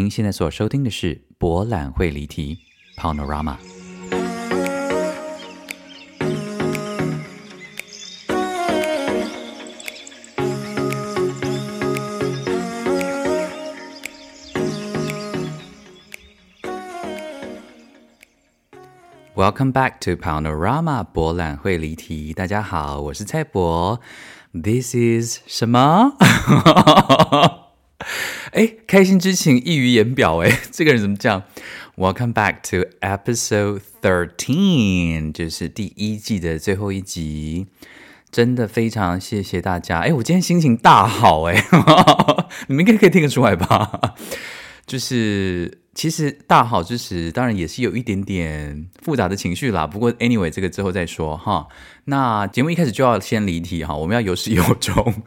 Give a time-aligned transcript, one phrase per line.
[0.00, 2.58] 您现在所收听的是《博览会离题》
[2.98, 3.58] （Panorama）。
[19.34, 22.32] Welcome back to Panorama，博览会离题。
[22.32, 24.00] 大家好，我是蔡博。
[24.54, 26.16] This is 什么？
[28.60, 30.36] 哎，开心之情溢于言表。
[30.42, 31.44] 哎， 这个人怎么讲
[31.96, 37.68] ？Welcome back to episode thirteen，就是第一季的最后一集。
[38.30, 40.00] 真的非常谢谢大家。
[40.00, 41.44] 哎，我今天心情大好。
[41.44, 41.54] 哎，
[42.68, 44.14] 你们应该可以听得出来吧？
[44.86, 45.78] 就是。
[45.92, 49.88] 其实大好之时，当然也是有一点点复杂的情绪啦。
[49.88, 51.66] 不过 anyway，这个之后再说哈。
[52.04, 55.22] 那节目一开始就要先离题哈，我们要有始有终。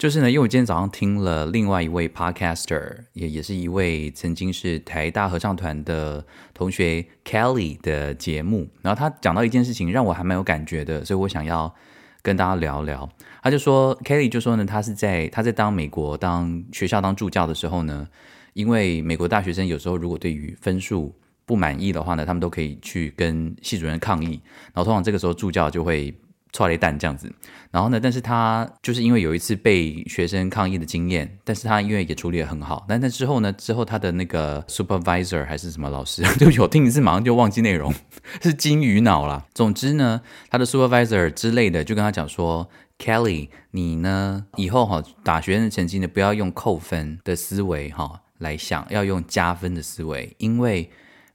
[0.00, 11.74] 就是呢，因为我今天早上听了另外一位 podcaster，也也是一位曾经是台大合唱团的同学 Kelly 的节目，然后他讲到一件事情，让我还蛮有感觉的，所以我想要
[12.22, 13.06] 跟大家聊聊。
[13.42, 18.08] 他就说 Kelly 就说呢，他是在他在当美国当学校当助教的时候呢。
[18.54, 21.14] 因为美国大学生有时候如果对于分数
[21.44, 24.40] 不满意的话呢，他们都可以去跟系主任抗议，
[24.72, 26.12] 然后通常这个时候助教就会
[26.52, 27.32] 剉咧等这样子。
[27.70, 32.84] 然后呢，但是他就是因为有一次被学生抗议的经验，但是他因为也处理得很好。
[32.88, 37.94] 但那之后呢，之后他的那个 supervisor 还是什么老师， 就有听一次马上就忘记内容，
[38.42, 39.46] 是金鱼脑啦。
[39.54, 40.20] 总之呢，
[40.50, 48.22] 他的 supervisor 之类的就跟他讲说，Kelly，你呢以后哈打学生的成绩呢，不要用扣分的思维哈。
[48.40, 50.90] 来想要用加分的思维，因为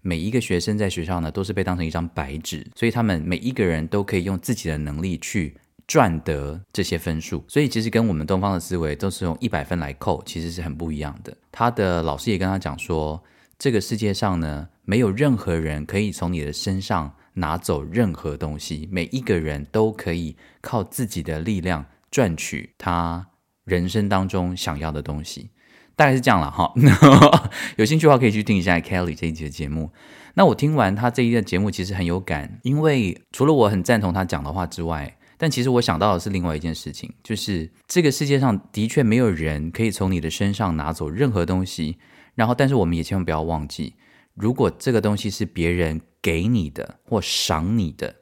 [0.08, 7.44] 每一个学生在学校呢都是被当成一张白纸，所以他们每一个人都可以用自己的能力去赚得这些分数。
[7.48, 11.36] 所以其实跟我们东方的思维都是用一百分来扣，其实是很不一样的。
[11.52, 13.20] 他的老师也跟他讲说，
[13.58, 23.26] 这个世界上呢没有任何人可以从你的身上拿走任何东西，每一个人都可以靠自己的力量赚取他
[23.64, 25.50] 人生当中想要的东西。
[25.96, 26.74] 大概是这样了哈，
[27.78, 29.92] 有兴趣的话可以去听一下 Kelly 这一集的节目。
[30.36, 41.98] 那我听完他这一个节目，其实很有感，因为除了我很赞同他讲的话之外，但其实我想到的是另外一件事情，就是这个世界上的确没有人可以从你的身上拿走任何东西。
[42.36, 43.94] 然后，但是我们也千万不要忘记，
[44.34, 48.14] 如果这个东西是别人给你的或赏你的，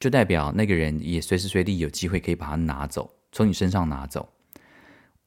[0.00, 4.28] 就代表那个人也随时随地有机会可以把它拿走，从你身上拿走。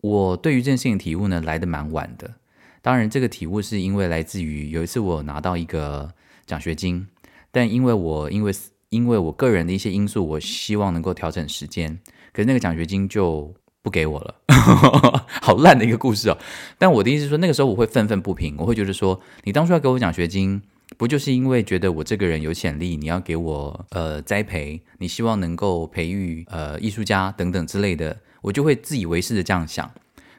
[0.08, 2.36] 我对于这件事情体悟呢，来得蛮晚的。
[2.82, 6.10] 当然，这个体悟是因为来自于有一次我拿到一个
[6.46, 7.06] 奖学金，
[7.52, 8.54] 但因为我因为
[8.90, 12.00] 因为我个人的一些因素，我希望能够调整时间，
[12.32, 14.36] 可是那个奖学金就不给我了，
[15.42, 16.38] 好烂的一个故事哦。
[16.78, 20.62] 但我的意思是说，那个时候我会愤愤不平，我会觉得说，你当初要给我奖学金，
[20.96, 28.16] 不就是因为觉得我这个人有潜力，你要给我呃栽培，你希望能够培育呃艺术家等等之类的。
[28.42, 29.92] 我就会自以为是的这样想，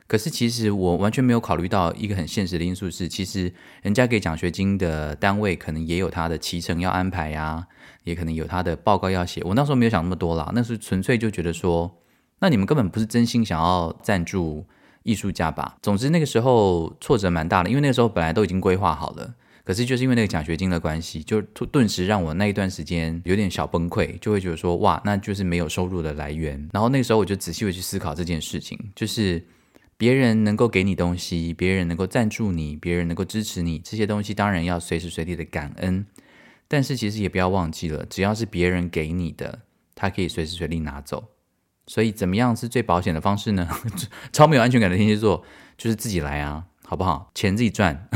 [0.07, 7.67] 可是其实我完全没有考虑到一个很现实的因素是，其实人家给奖学金的单位可能也有他的期程要安排呀，
[8.05, 9.43] 也可能有他的报告要写。
[9.45, 11.99] 我那时候没有想那么多啦，那是纯粹就觉得说，
[12.39, 14.65] 那你们根本不是真心想要赞助
[15.03, 15.77] 艺术家吧？
[15.83, 19.35] 总之那个时候挫折蛮大的，因为那个时候本来都已经规划好了。
[19.69, 26.67] 可是就是因为那个奖学金的关系，就顿时让我那一段时间有点小崩溃，就会觉得说哇，那就是没有收入的来源。
[26.73, 29.47] 然后那时候我就仔细的去思考这件事情，就是
[29.99, 36.07] 别人能够给你东西，别人能够赞助你，别人能够支持你，这些东西当然要随时随地的感恩。
[36.67, 39.59] 但是其实也不要忘记了，只要是别人给你的，
[39.95, 41.25] 他可以随时随地拿走。
[41.87, 43.69] 所以怎么样是最保险的方式呢？
[44.33, 45.45] 超没有安全感的天蝎座
[45.77, 47.31] 就是自己来啊，好不好？
[47.35, 48.09] 钱自己赚。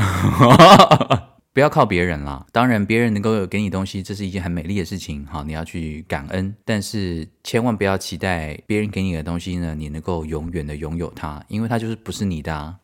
[1.53, 6.53] 不要靠别人啦，当然别人能够给你东西，这是一件很美丽的事情，好，你要去感恩。
[6.65, 12.75] 但是千万不要期待别人给你的东西呢，你能够永远的拥有它，因为它就是不是你的啊，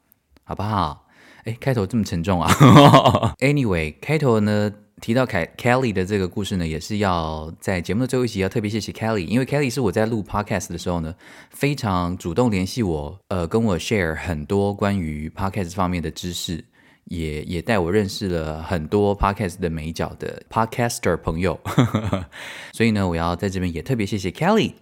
[0.44, 1.08] 好不好？
[1.46, 2.48] 诶，开头这么沉重啊。
[3.40, 11.16] Anyway，开头呢提到凯 Kelly 的这个故事呢，也是要在节目的最后一集要特别谢谢 Kelly，因为 Kelly 是我在录 Podcast 的时候呢，
[11.50, 16.64] 非常主动联系我，呃，跟我 share 很多关于 Podcast 方面的知识。
[17.10, 21.60] 也也带我认识了很多 podcast 的美角的 podcaster 朋友，
[22.72, 24.74] 所以呢，我要在这边也特别谢谢 Kelly。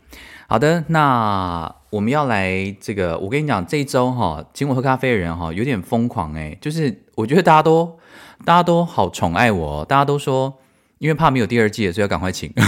[0.50, 7.98] 好的，那我们要来这个，我跟你讲，这一周哈，请我喝咖啡的人哈，有点疯狂诶，就是我觉得大家都
[8.46, 10.60] 大家都好宠爱我，大家都说，
[11.00, 12.54] 因为怕没有第二季，所以要赶快请。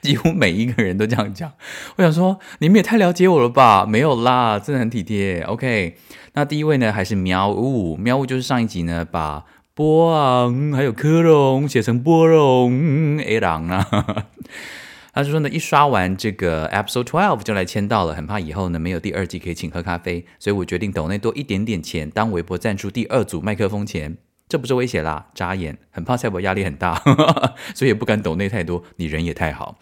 [0.00, 1.52] 几乎每一个人都这样讲。
[1.96, 3.84] 我想说，你们也太了解我了吧？
[3.86, 5.42] 没有啦，真的很体贴。
[5.42, 5.96] OK，
[6.34, 13.86] 那第一位呢，还是喵呜，喵呜就是上一集呢，把波昂还有科隆写成波隆 A 郎啊。
[15.14, 24.16] 他就说呢，一刷完这个 episode twelve 就来签到了，很怕以后呢没有第二季可以请喝咖啡，所以我决定抖内多一点点钱当微博赞助第二组麦克风钱，
[24.48, 26.94] 这不是威胁啦，眨眼，很怕赛博压力很大，
[27.74, 28.82] 所以也不敢抖内太多。
[28.96, 29.78] 你人也太好，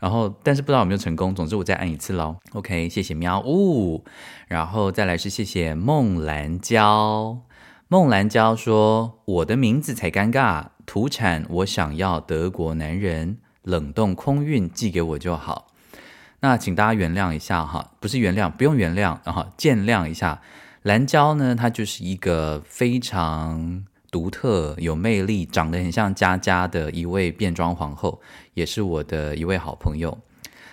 [0.00, 2.36] 然后但是不知道有没有成功，总之我再按一次喽。
[2.52, 4.04] OK，谢谢喵呜，
[4.48, 7.38] 然后再来是谢谢孟兰娇，
[7.88, 13.38] 孟兰娇说我的名字才尴尬，土产我想要德国男人。
[13.62, 15.68] 冷冻空运寄给我就好，
[16.40, 20.42] 那请大家原谅一下哈，不是原谅，不用原谅，然后见谅一下。
[20.82, 28.20] 蓝娇呢，她就是一个非常独特、有魅力、长得很像佳佳的一位变装皇后，
[28.54, 30.16] 也是我的一位好朋友。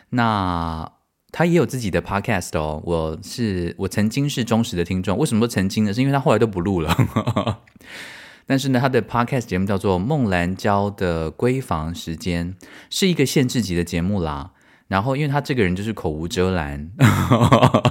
[0.10, 0.92] 那
[1.32, 5.94] 她也有自己的 podcast 哦，我是我曾经是忠实的听众，为什么说曾经呢？
[5.94, 6.96] 是因为她后来都不录了。
[8.46, 12.54] 但是呢，他的 podcast 节目叫做《孟兰娇的闺房时间》，
[12.90, 14.54] 是一个限制级的节目啦。
[14.88, 16.90] 然后，因为他这个人就是口无遮拦，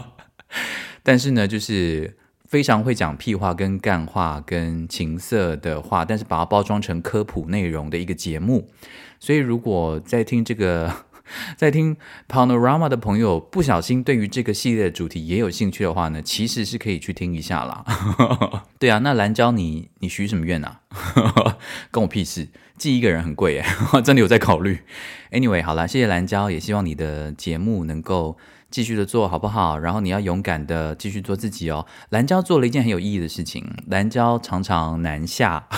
[1.05, 2.19] 但是呢，就是
[2.49, 8.69] 非常会讲屁话、跟干话、跟情色的话，但是把它包装成科普内容的一个节目。
[9.21, 10.93] 所以，如果在听这个。
[11.59, 11.95] 在听
[12.27, 17.85] Panorama 的朋友，不小心对于这个系列的主题也有兴趣的话呢，其实是可以去听一下啦。
[18.81, 20.81] 对啊，那蓝娇你你许什么愿啊？
[21.93, 22.49] 跟我屁事！
[22.79, 23.65] 寄一个人很贵耶，
[24.03, 24.79] 真的有在考虑。
[25.31, 28.39] Anyway，好啦，谢谢蓝娇，也希望你的节目能够
[28.71, 29.79] 继续的做好不好？
[29.79, 31.87] 然后你要勇敢的继续做自己哦。
[32.11, 35.69] 蓝娇做了一件很有意义的事情，蓝娇常常南下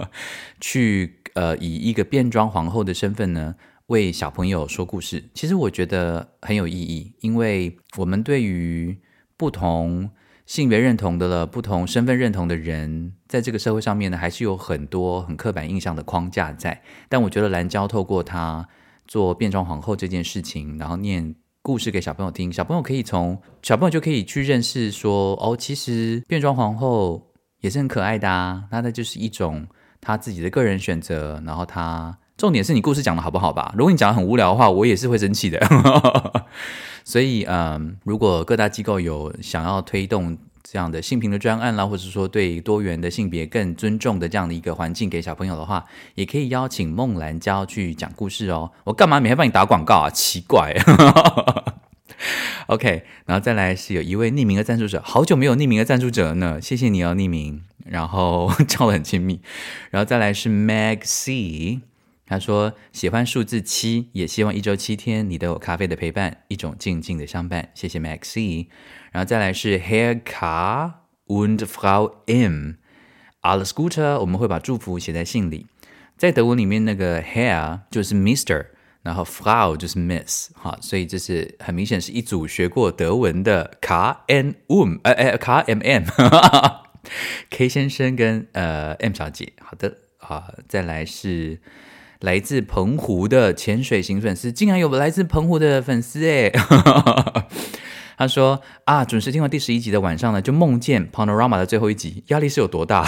[0.60, 3.54] 去，呃，以一个变装皇后的身份呢。
[3.88, 8.98] 为小朋友说故事，其实我觉得很有意义，因为我们对于
[9.36, 10.08] 不同
[10.46, 16.82] 性别认同的了、不同身份认同的人，在这个社会上面呢，还是有很多很刻板印象的框架在。
[17.10, 18.66] 但我觉得蓝娇透过她
[19.06, 21.34] 做变装皇后这件事情，然后念
[21.66, 27.30] 故事给小朋友听，小朋友可以从小朋友就可以去认识说，哦，其实变装皇后
[27.62, 29.66] 也是很可爱的啊，那那就是一种
[29.98, 32.18] 他自己的个人选择，然后他。
[32.36, 33.72] 重点是你故事讲的好不好吧？
[33.78, 35.58] 如果你讲的很无聊的话，我也是会生气的。
[37.02, 40.36] 所以，嗯，如果各大机构有想要推动
[40.74, 45.84] 这样的性平的专案啦，或者说对多元的性别更尊重的这样的一个环境给小朋友的话，
[46.16, 48.72] 也可以邀请孟兰娇去讲故事哦。
[48.82, 50.10] 我干嘛每天帮你打广告啊？
[50.10, 50.74] 奇怪。
[52.66, 57.62] OK，然后再来是有一位匿名的赞助者，好久没有匿名的赞助者呢，谢谢你哦，匿名。
[57.84, 59.40] 然后叫得很亲密。
[59.92, 61.82] 然后再来是 Mag C。
[62.26, 67.68] 他说喜欢数字七，也希望一周七天你都有咖啡的陪伴，一种静静的相伴。
[67.74, 68.66] 谢谢 Maxi，
[69.14, 70.92] 然后再来是 Herr K
[71.28, 75.68] und Frau M，Alles Gute，我们会把祝福写在信里。
[76.18, 78.66] 在德文里面，那个 Herr 就是 Mister，
[79.02, 83.94] 然后 Frau 就是 Miss，哈，所以这是很明显是一组学过德文的 K
[84.26, 89.52] and Um，呃呃 K M M，K 先生跟呃 M 小姐。
[89.60, 91.60] 好的，好，再来是。
[92.20, 96.50] 来自澎湖的潜水型粉丝，竟然有来自澎湖的粉丝哎！
[98.16, 103.04] 他说啊，准时听完第十一集的晚上呢，就梦见 Panorama 的最后一集，压力是有多大？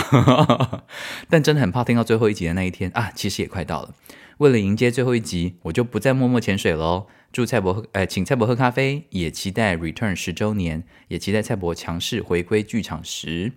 [1.30, 3.10] 但真的很怕听到最后一集的那一天啊！
[3.14, 3.94] 其实也快到了，
[4.38, 7.06] 为了迎接最后一集，我就不再默默潜水喽。
[7.32, 13.52] 祝蔡博喝，呃，请蔡博喝咖啡，也期待 Return 十周年，也期待蔡博强势回归剧场时。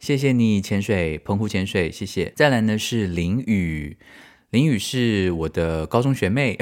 [0.00, 2.32] 谢谢你潜水，澎湖潜水，谢谢。
[2.34, 3.96] 再来呢是林雨。
[4.50, 6.58] 林雨是我的高中学妹，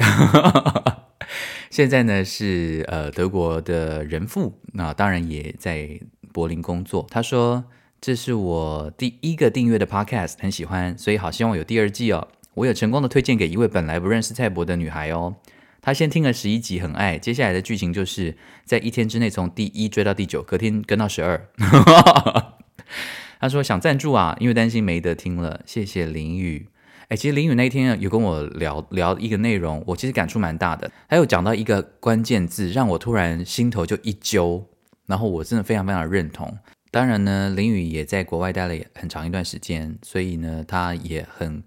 [1.71, 5.99] 现在呢是呃德国的人妇，那当然也在
[6.33, 7.07] 柏林工作。
[7.09, 7.63] 她说
[8.01, 12.27] 这是我第一个订阅的 podcast，很喜欢，所以好希望有第二季哦。
[12.55, 15.37] 我有成功的推荐给一位本来不认识蔡博的女孩哦，
[15.81, 18.35] 她先听了十一集很爱，接下来的剧情就是
[18.65, 21.47] 在一天之内从第一追到第九，隔天跟到十二。
[23.39, 26.67] 她说想赞助啊，因为担心没得听了，谢谢林雨。
[27.11, 30.89] 哎，其实林宇那天有跟我聊聊一个内容，我其实感触蛮大的。
[31.09, 34.65] 他有讲到一个关键字，让我突然心头就一揪，
[35.07, 36.57] 然后我真的非常非常的认同。
[36.89, 41.61] 当然呢，林宇也在国外待了很长一段时间，所以呢，他也很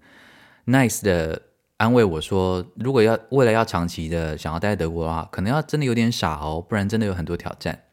[0.65, 1.39] nice 的
[1.77, 7.83] 安慰我说，如果要未来要长期的想要待在德国的话，可能要真的有点傻哦，不然真的有很多挑战。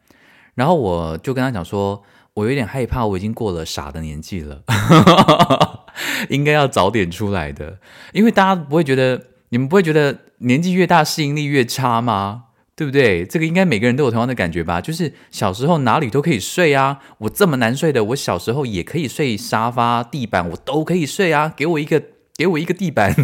[0.55, 2.01] 然后我就跟他讲说，
[2.33, 4.63] 我有点害怕，我已经过了傻的年纪了。
[6.29, 7.77] 应该要早点出来的，
[8.13, 12.45] 因为大家不会觉得你们不会觉得年纪越大适应力越差吗？
[12.75, 13.23] 对不对？
[13.23, 14.81] 这个应该每个人都有同样的感觉吧？
[14.81, 21.53] 就是小时候哪里都可以睡啊，我这么难睡的，我小时候也可以睡沙发、地板，我都可以睡啊。
[21.55, 22.01] 给我一个，
[22.35, 23.15] 给我一个地板，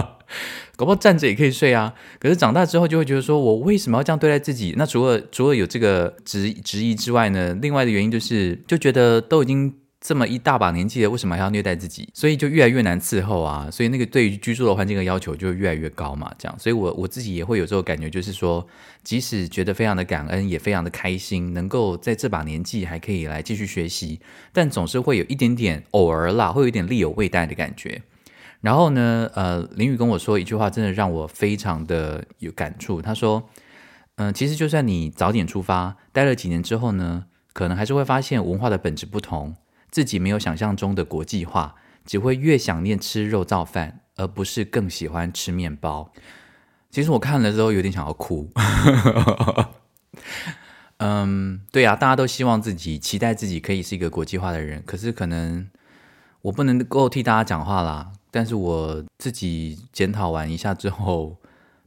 [0.76, 1.94] 搞不好站着也可以睡啊。
[2.20, 4.74] 可是长大之后就会觉得说，我为什么要这样对待自己？
[4.76, 7.56] 那除了除了有这个质质疑之外呢？
[7.62, 9.74] 另外的原因就是，就觉得都已经。
[10.00, 12.08] 这么一大把年纪了，为什么还要虐待自己？
[12.14, 13.68] 所以就越来越难伺候啊！
[13.68, 16.56] 所以那个对于居住的环境的要求就越来越高嘛，这样。
[16.56, 18.64] 所以我我自己也会有这种感觉，就是说，
[19.02, 24.20] 即使觉得非常的感恩，也非常的开心，能够在这把年纪还可以来继续学习，
[24.52, 28.00] 但总是会有一点点偶尔啦，会有一点力有未逮的感觉。
[28.60, 33.02] 然后呢，呃，林宇跟我说一句话，真的让我非常的有感触。
[33.02, 33.48] 他说，
[34.14, 39.56] 嗯、其实就算你早点出发，待了几年之后呢，可能还是会发现文化的本质不同。
[39.90, 46.12] 自己没有想象中的国际化，只会越想念吃肉燥饭，而不是更喜欢吃面包。
[46.90, 48.50] 其实我看了之后有点想要哭。
[50.98, 55.68] 嗯，对呀，大家都希望自己期待自己可以是一个国际化的人，可是可能
[56.42, 58.12] 我不能够替大家讲话啦。
[58.30, 61.36] 但是我自己检讨完一下之后，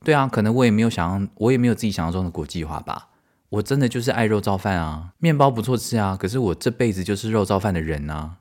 [0.03, 3.09] 对啊，可能我也没有想象，我也没有自己想象中的国际化吧。
[3.51, 8.37] 我真的就是爱肉燥饭啊，面包不错吃啊，可是我这辈子就是肉燥饭的人啊，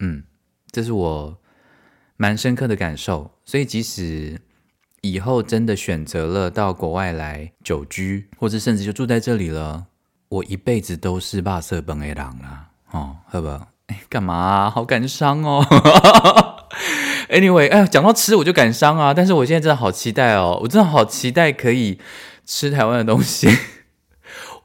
[0.00, 0.24] 嗯，
[0.70, 1.38] 这是我
[2.16, 3.30] 蛮深刻的感受。
[3.44, 4.40] 所以即使
[5.02, 9.86] 以后真的选择了到国外来久居，或者甚至就住在这里了，
[10.30, 13.68] 我一辈子都是霸色饭的人啊，哦，好不好？
[13.88, 14.70] 哎，干嘛？
[14.70, 15.62] 好感伤哦。
[17.28, 22.00] Anyway，哎，讲到吃我就感伤啊，但是我现在真的好期待哦，我真的好期待可以
[22.46, 23.46] 吃台湾的东西。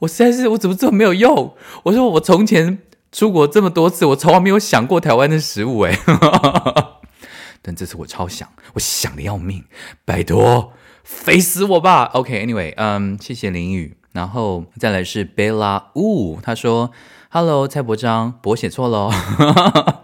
[0.04, 1.56] 我实在是，我怎么这么没有用？
[1.84, 2.80] 我说我从前
[3.12, 5.98] 出国这么多次，我从来没有想过台湾的食物哎，
[7.62, 9.64] 但这次我超想，我想的要命，
[10.04, 16.92] 拜托，肥死我吧！OK，Anyway，嗯，谢谢林宇，然后再来是贝拉呜，他说
[17.30, 19.10] ：“Hello，蔡伯章，伯写错喽。”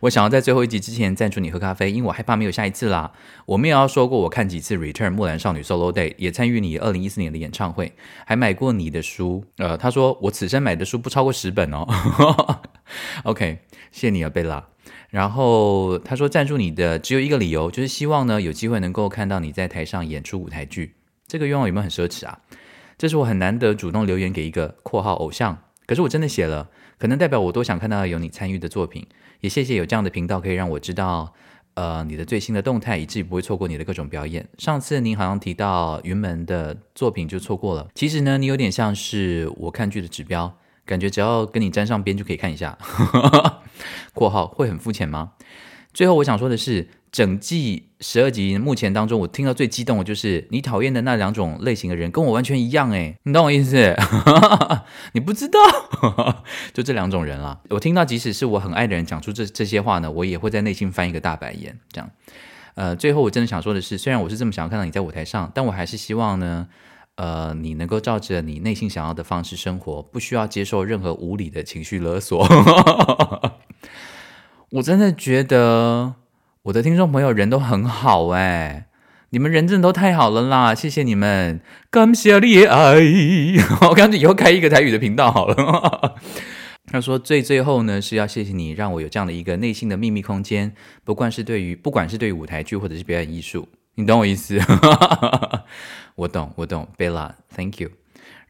[0.00, 3.12] 我想要在最后一集之前赞助你喝咖啡，因为我害怕没有下一次啦。
[3.46, 7.92] 我们也要说过我看几次《Return 木兰少女 Solo Day》，也参与你二零一四年的演唱会，
[8.26, 9.44] 还买过你的书。
[9.56, 11.86] 呃，他说我此生买的书不超过十本哦。
[13.24, 13.58] OK，
[13.92, 14.66] 谢谢你啊，贝拉。
[15.10, 20.96] 然后他说赞助你的只有一个理由，就是希望呢有机会能够看到你在台上演出舞台剧。
[21.26, 22.40] 这个愿望有没有很奢侈啊？
[22.98, 29.06] 这是我很难得主动留言给一个括号偶像，可是我真的写了，可能代表我多想看到有你参与的作品。
[29.40, 31.32] 也谢谢有这样的频道，可以让我知道，
[31.74, 34.46] 呃，你的最新的动态，以至于不会错过你的各种表演。
[34.58, 42.78] 上次您好像提到云门的作品就错过了，其实呢，你有点像是我看剧的指标，感觉只要跟你沾上边就可以看一下。
[44.14, 45.32] 括号会很肤浅吗？
[45.94, 46.88] 最后我想说的是。
[47.14, 53.94] 整季十二集，目前当中我听到最激动的就是你讨厌的那两种类型的人，跟我完全一样诶，你懂我意思？
[55.14, 55.60] 你不知道，
[56.74, 57.60] 就这两种人啦。
[57.70, 61.78] 我听到，即使是我很爱的人讲出这这些话呢，我也会在内心翻一个大白眼。
[61.92, 62.10] 这样，
[62.74, 66.66] 呃，最后我真的想说的是，虽然我是这么想要看到你在舞台上，但我还是希望呢，
[67.14, 72.44] 呃，你能够照着你内心想要的方式生活，不需要接受任何无理的情绪勒索。
[74.74, 76.14] 我真的觉得。
[76.64, 78.86] 我的听众朋友人都很好哎，
[79.28, 82.96] 你们人真的都太好了啦，谢谢你们，感谢你爱。
[83.90, 86.16] 我干脆以后开一个台语的频道好了。
[86.90, 90.72] 他说最最后呢是要谢谢你，让我有这样的一个内心的秘密空间，
[91.04, 94.58] 不管是对于不管是对于舞台剧或者是表演艺术，你懂我意思？
[96.16, 97.90] 我懂，我懂，Bella，Thank you。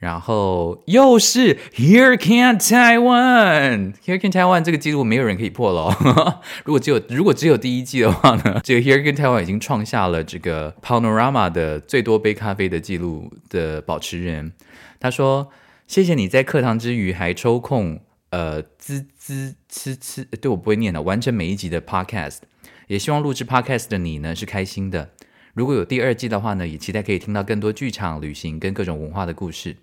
[0.04, 6.42] 然后又是 Here Can Taiwan，Here Can Taiwan 这个记录没有人可以破了。
[6.66, 14.52] 如果只有如果只有第一季的话呢， 这个 Here Can Taiwan 已经创下了这个 Panorama 的最多杯咖啡的记录的保持人。
[15.00, 15.48] 他说
[15.88, 22.40] ：“谢谢你在课堂之余还抽空呃滋滋吃吃，对我不会念的，完成每一集的 Podcast。
[22.88, 25.08] 也希望录制 Podcast 的你呢是开心的。
[25.54, 29.76] 如果有第二季的话呢，也期待可以听到更多剧场、旅行跟各种文化的故事。”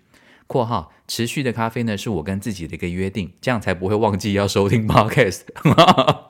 [0.46, 5.42] 括号持续的咖啡呢，是我跟自己的一个约定，这样才不会忘记要收听 Podcast。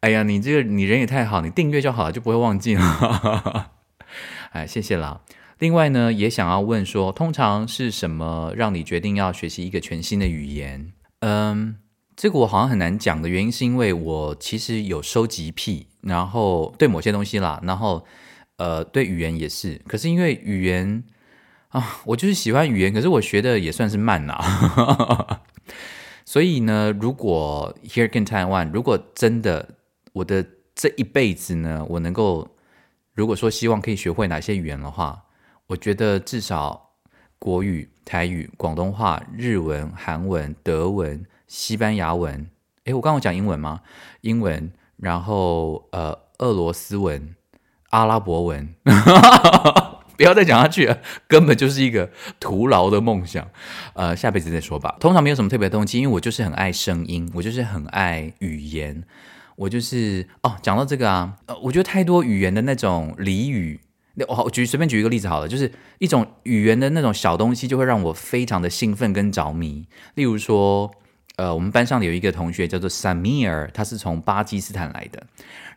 [0.00, 3.70] 哎呀，你这个你人也太好，你订阅就好了，就不会忘记了。
[4.52, 5.20] 哎，谢谢啦。
[5.58, 10.92] 另外呢，也想要问说，通常是什么让你决定要学习一个全新的语言？
[11.20, 11.76] 嗯，
[12.16, 18.04] 这个我好像很难讲的原因，是因为我其实有收集癖，然后对某些东西啦，然后
[18.56, 19.80] 呃，对语言也是。
[19.86, 21.04] 可是因为语言。
[21.72, 25.40] 啊，我就是喜欢语言，可是我学的也算是慢呐。
[26.24, 29.68] 所以呢，如果 Here in Taiwan，如果真的
[30.12, 32.56] 我的这一辈子呢，我能够
[33.14, 35.24] 如果说希望可以学会哪些语言的话，
[35.66, 36.90] 我觉得至少
[37.38, 42.48] 国语、台语、广东话、日文、韩文、德文、西班牙文。
[42.84, 43.80] 诶，我刚刚讲英文吗？
[44.22, 47.34] 英文，然后呃，俄罗斯文、
[47.90, 48.74] 阿拉伯文，
[50.22, 53.48] 不要再讲下去了， 根本就是一个徒劳的梦想。
[53.94, 54.96] 呃，下辈子再说吧。
[55.00, 59.02] 通常没有什么特别的动机，因为我就是很爱声音，我就是很爱语言。
[59.56, 63.80] 我就是哦，讲到这个啊，呃，我觉得太多语言的那种俚语，
[64.28, 69.86] 我举随便举一个例子好了，就是一种语言的那种小东西，就会让我非常的兴奋跟着迷。
[70.14, 70.90] 例如说，
[71.36, 75.26] 呃，我们班上有一个同学叫做 Samir，他是从巴基斯坦来的。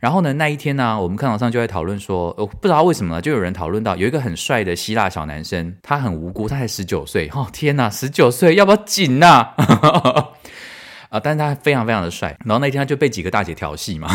[0.05, 9.49] 然后呢，那一天呢，我们课堂上就在讨论说，我不知道为什么，就有人讨论到有一个很帅的希腊小男生，他很无辜，他才十九岁，哦天哪，十九岁要不要紧呐？
[9.57, 10.29] 啊！
[11.15, 14.09] 啊但是他非常非常的帅，然后那天他就被几个大姐调戏嘛，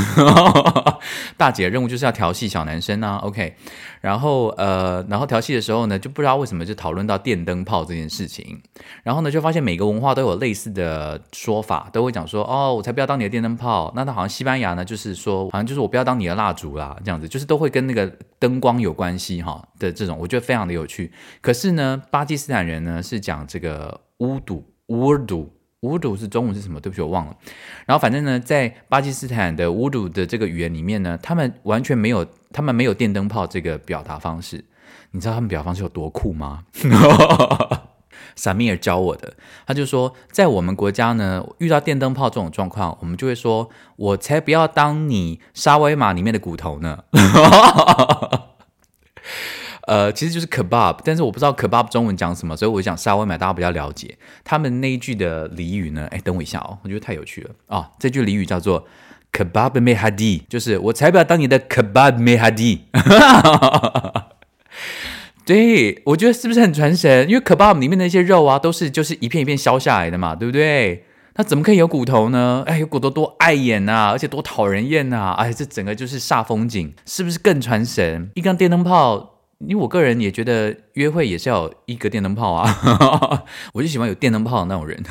[1.38, 3.16] 大姐的任务就是要调戏小男生啊。
[3.22, 3.54] OK，
[4.02, 8.60] 然后呃，然后调戏的时候呢，就不知道为什么就讨论到电灯泡这件事情，
[9.02, 13.90] 然后呢就发现每个文化都有类似的说法，都会讲说哦，我才不要当你的电灯泡。
[13.96, 18.06] 那他好像西班牙呢，就是说好像就是我不要当你的蜡烛啦，这样子就是都会跟那个
[18.38, 21.10] 灯光有关系哈的这种，我觉得非常的有趣。
[21.40, 25.50] 可是呢，巴基斯坦人呢是讲这个乌杜乌杜。
[25.82, 26.78] 乌鲁是中文是什么？
[26.78, 27.34] 对不起，我忘了。
[27.86, 34.62] 然后反正呢，在巴基斯坦的乌鲁的这个语言里面呢，他们完全没有，他们没有电灯泡这个表达方式。
[35.12, 36.64] 你知道他们表达方式有多酷吗？
[38.36, 39.32] 萨米尔教我的，
[39.66, 47.04] 他就说，在我们国家呢，遇到电灯泡这种状况，我们就会说：“我才不要当你沙威玛里面的骨头呢。”
[49.90, 54.16] 呃，其实就是 kebab，但是我不知道 kebab 中文讲什么，所以我想稍微买，大家比较了解。
[54.44, 56.06] 他们那一句的俚语呢？
[56.12, 57.86] 哎，等我一下哦，我觉得太有趣了啊、哦！
[57.98, 58.86] 这句俚语叫做
[59.32, 62.82] kebab mehadi，就是我才不要当你的 kebab mehadi。
[65.44, 67.28] 对，我觉得是不是很传神？
[67.28, 71.04] 因为 kebab 里面的那些肉啊，都是就是一片一片削下来的嘛，对不对？
[71.34, 72.62] 那怎么可以有骨头呢？
[72.64, 75.32] 哎，有骨头多碍眼呐、啊，而且多讨人厌呐、啊！
[75.42, 78.30] 哎，这整个就是煞风景，是不是更传神？
[78.36, 79.39] 一根电灯泡。
[79.66, 83.44] 因为我个人也觉得约会也是要一个电灯泡啊，
[83.74, 85.02] 我就喜欢有电灯泡的那种人，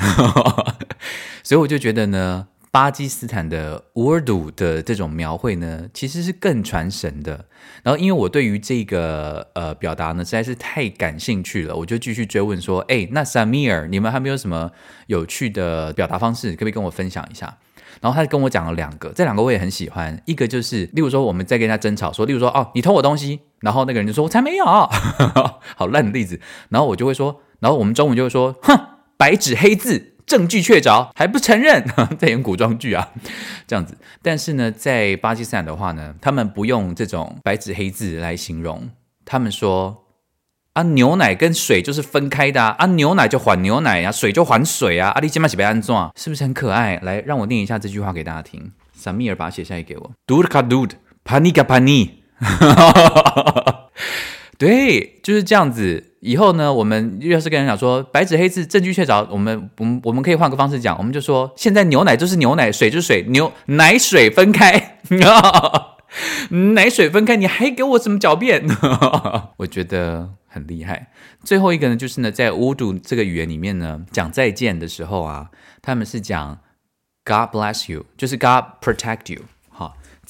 [1.44, 7.46] 所以我就觉得呢，巴基斯坦的乌尔都的这种描绘呢，其实是更传神的。
[7.82, 14.70] 然后因为我对于这个呃表达呢实在是太感兴趣了，我就继续追问说，哎，那 Samir，你们还没有什么
[15.06, 17.56] 有趣的表达方式，可不可以跟我分享一下？
[18.00, 20.20] 然后他跟我讲了两个，这两个我也很喜欢。
[20.24, 24.64] 一个就是，例如说我们在跟人家争吵，说，例如说，哦，你偷我东西，然后那个人就说，我才没有，
[25.76, 26.40] 好烂的例子。
[26.68, 28.78] 然后我就会说，然后我们中文就会说， 哼，
[29.16, 31.84] 白纸黑字，证据确凿，还不承认，
[32.18, 33.10] 在演古装剧啊，
[33.66, 33.96] 这样子。
[34.22, 38.90] 但是呢，在巴基斯坦的话呢，他们不用这种白纸黑字来形容，
[39.24, 40.04] 他们说。
[40.72, 42.68] 啊，牛奶跟水就是分开的啊！
[42.78, 45.10] 啊牛奶就还牛奶呀、啊，水就还水啊！
[45.10, 46.96] 阿里基玛西贝安装是不是很可爱？
[47.02, 48.70] 来，让我念一下这句话给大家听。
[48.92, 50.12] 萨米尔把它写下来给我。
[50.28, 52.19] Dude 卡 dude，pani 卡 pani。
[52.40, 53.90] 哈
[54.58, 56.12] 对，就是这样子。
[56.20, 64.98] 以后呢，我们要是跟人讲说白纸黑字，证据确凿，我们我们我们可以换个方式讲，我们就说现在牛奶就是牛奶，水就是水，牛奶水分开。
[66.74, 68.66] 奶水分开，你还给我什么狡辩？
[69.58, 70.30] 我觉得。
[70.52, 71.12] 很厉害。
[71.44, 75.46] 最后一个呢，就是呢，在乌度这个语言里面呢，讲再见的时候啊，
[75.80, 76.58] 他们是讲
[77.24, 79.42] God bless you，就是 God protect you。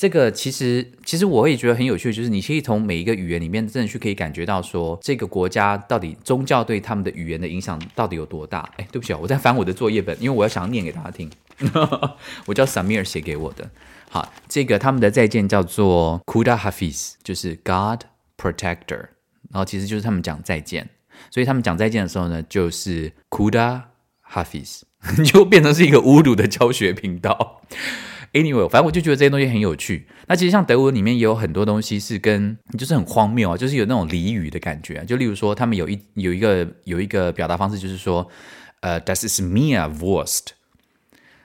[0.00, 8.66] 这个其实其实我也觉得很有趣，就是你可以从每一个语言里面真的去可以感觉到说，这个国家到底宗教对他们的语言的影响到底有多大。
[8.78, 11.30] 哎，对不起啊，我在翻我的作业本，因为我要想念给大家听。
[12.46, 13.68] 我叫 Samir 写给我的。
[14.08, 18.04] 好，这个他们的再见叫做 Kuda Hafiz，就是 God
[18.38, 19.08] Protector。
[19.50, 20.88] 然后其实就是他们讲再见，
[21.30, 23.82] 所以他们讲再见的时候呢，就是 Kuda
[24.26, 24.80] Hafiz，
[25.26, 27.60] 就变成是一个侮辱的教学频道。
[28.33, 30.07] Anyway，反正我就觉得这些东西很有趣。
[30.27, 35.05] 那其实像德文里面也有很多东西是跟就是很荒谬啊，就是有那种俚语的感觉。
[35.05, 38.29] 就例如说，他们有一有一个有一个表达方式，就是说，
[38.81, 40.49] 呃，Das ist mir Wurst。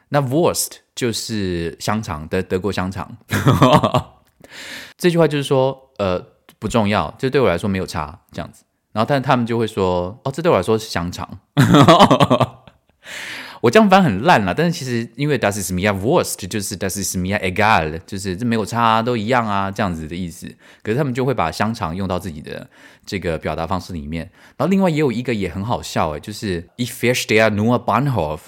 [0.09, 3.17] 那 Wurst 就是香肠的德国香肠。
[4.97, 6.35] 这句话就是说，呃。
[6.57, 8.63] 不重要，这对我来说没有差，这样子。
[8.93, 11.37] 然后，但他们就会说：“哦，这对我来说是香肠。”
[13.65, 20.47] 我这样翻很烂了，但是其实因为 Das ist mir Wurst 就是 Das ist mir egal，就是这没有差，都一样啊，这样子的意思。
[20.83, 22.69] 可是他们就会把香肠用到自己的
[23.07, 24.29] 这个表达方式里面。
[24.55, 28.39] 然后，另外也有一个也很好笑诶，就是 Ich verstehe nur Bahnhof，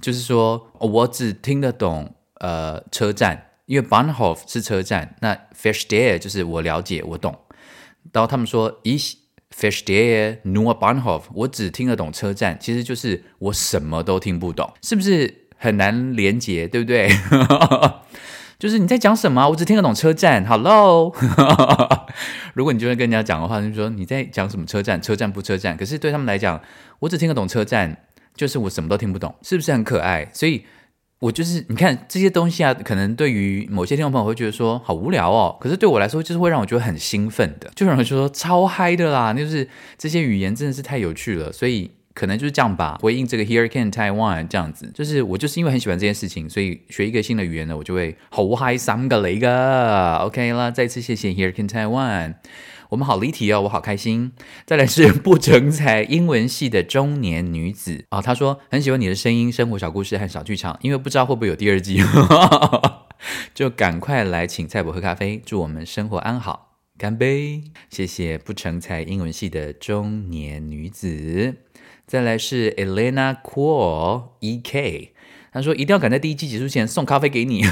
[0.00, 3.42] 就是说我只听得懂呃车站。
[3.66, 7.36] 因为 b a n h o f 是车站，那 fish there 就是我了解，我懂。
[8.12, 9.16] 然后他们说 Ich
[9.54, 17.08] verstehe nur Bahnhof，我只听得懂车站，其实就是我什么都听不懂，是不是很难连接，对不对？
[18.58, 19.46] 就是你在讲什么？
[19.50, 20.42] 我只听得懂车站。
[20.46, 21.14] Hello，
[22.54, 25.00] 如果你就会跟人家讲的话，就说你在讲什么车站？
[25.00, 25.76] 车站不车站？
[25.76, 26.58] 可是对他们来讲，
[27.00, 27.94] 我只听得懂车站，
[28.34, 30.30] 就是我什么都听不懂，是不是很可爱？
[30.32, 30.64] 所以，
[31.18, 41.90] 我就是你看这些东西啊，可能对于某些听众朋友会觉得说好无聊哦，可是对我来说，就是会让我觉得很兴奋的，就有人就说超嗨的啦，那就是这些语言真的是太有趣了，所以。
[42.16, 52.36] 可能就是这样吧，回应这个 Here Can Taiwan 这样子，就是我就是因为很喜欢这件事情，所以学一个新的语言呢，我就会好嗨三个雷个，OK 啦，再次谢谢 Here Can Taiwan，
[52.90, 54.32] 我们好离题哦，我好开心。
[54.64, 62.00] 再来是不成才英文系的中年女子啊，她说很喜欢你的声音、生活小故事和小剧场，因为不知道会不会有第二季，
[63.54, 67.64] 就赶快来请蔡伯喝咖啡，祝我们生活安好，干杯！
[67.90, 71.56] 谢谢不成才英文系的中年女子。
[72.06, 75.12] 再来是 Elena Cool E K，
[75.56, 77.64] 他说一定要赶在第一季结束前送咖啡给你。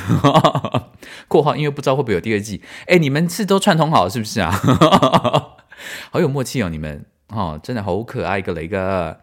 [1.29, 2.63] 括号因为不知道会不会有第二季。
[2.87, 4.51] 哎，你们是都串通好是不是啊？
[6.11, 9.19] 好有默契哦，你们哦，真的好可爱一个雷哥。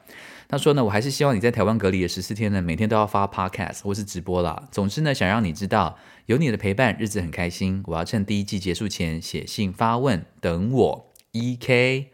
[0.48, 4.68] 他说呢，我还是希望你在台湾隔离的十四天呢，每天都要发 Podcast 或是直播啦。
[4.70, 5.98] 总之呢，想让你知道
[6.28, 7.82] 有你的陪伴，日子很开心。
[7.88, 12.12] 我要趁第一季结束前写信发问，等我 E K。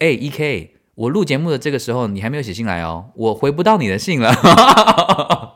[0.00, 0.74] 哎，E K。
[0.96, 5.47] 我录节目的这个时候，你还没有写信来哦，我回不到你的信了，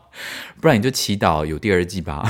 [0.60, 2.22] 不然你就祈祷有第二季吧。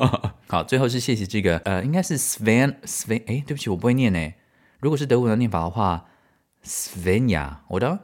[0.48, 4.32] 好，最后是谢谢这个，呃，应该是 Sven Sven，哎，对不起，我不会念呢。
[4.80, 6.06] 如果是德文的念法的话
[6.64, 8.00] ，Svenja，我的。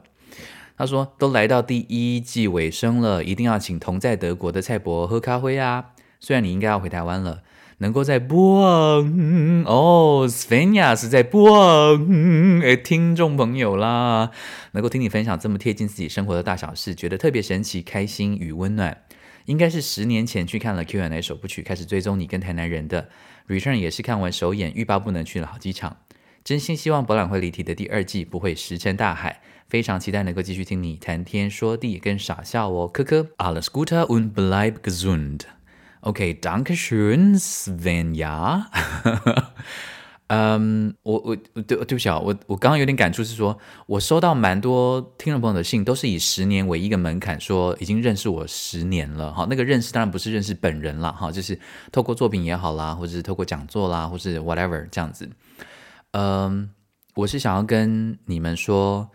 [0.77, 5.87] 他说都来到第一季尾声了，一定要请同在德国的蔡伯喝咖啡啊。
[6.19, 7.41] 虽然你应该要回台湾了。
[7.79, 14.31] 能够在波昂哦，Svenja 是在波昂哎，听众朋友啦，
[14.71, 18.97] 能够听你分享这么贴近自己生活的大小事，觉得特别神奇、开心与温暖。
[19.47, 23.09] 应该是十年前去看了 Q&A 首部曲，开始追踪你跟台南人的
[23.47, 25.97] Return 也是看完首演，欲罢不能去了好几场。
[26.43, 33.29] 真心希望博览会离题的第二季不会石沉大海，非常期待能够继续听你谈天说地跟傻笑哦，科科。
[33.37, 35.41] Alles Gute und bleib gesund。
[36.01, 38.67] OK，Danke schön，Svenja。
[40.27, 49.31] 嗯，我我对对不起啊，我我刚刚有点感触，是说我收到蛮多听众朋友的信，都是以十年为一个门槛，说已经认识我十年了。
[49.33, 51.57] 哈，那个认识当然不是认识本人了，哈，就是
[51.93, 55.29] 透过作品也好啦，或者是透过讲座啦，或是 whatever 这样子。
[56.11, 56.69] 嗯，
[57.15, 59.09] 我是想要跟你们说，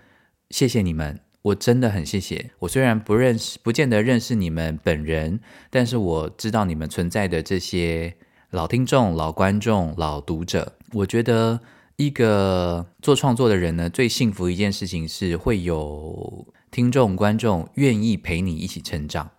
[0.51, 1.21] 谢谢你们。
[1.43, 2.53] 我真的很谢谢。
[2.61, 8.15] 我虽然不认识，不见得认识你们本人，但是我知道你们存在的这些
[8.51, 10.73] 老听众、老观众、老读者。
[10.93, 11.61] 我觉得
[11.97, 19.31] 一个做创作的人呢，最幸福一件事情是会有听众、观众愿意陪你一起成长。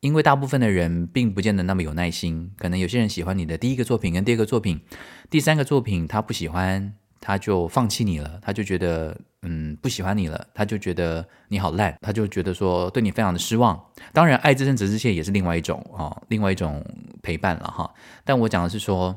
[0.00, 4.80] 因为大部分的人并不见得那么有耐心，可能有些人喜欢你的第一个作品跟第二个作品，
[5.28, 6.94] 第三个作品他不喜欢。
[7.22, 13.78] 他就放弃你了，他就觉得嗯不喜欢你了，他就觉得你好烂，他就觉得说对你非常的失望。
[14.14, 16.82] 当然，爱之深责之切也是另外一种哦，另外一种
[17.22, 17.92] 陪伴了哈。
[18.24, 19.14] 但我讲的是说，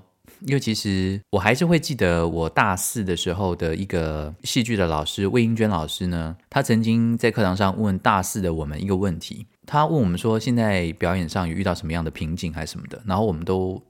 [0.48, 13.82] 因为其实我还是会记得我大四的时候的一个戏剧的老师魏英娟老师呢，他曾经在课堂上问大四的我们一个问题，他问我们说现在表演上有遇到什么样的瓶颈还是什么的，然后我们都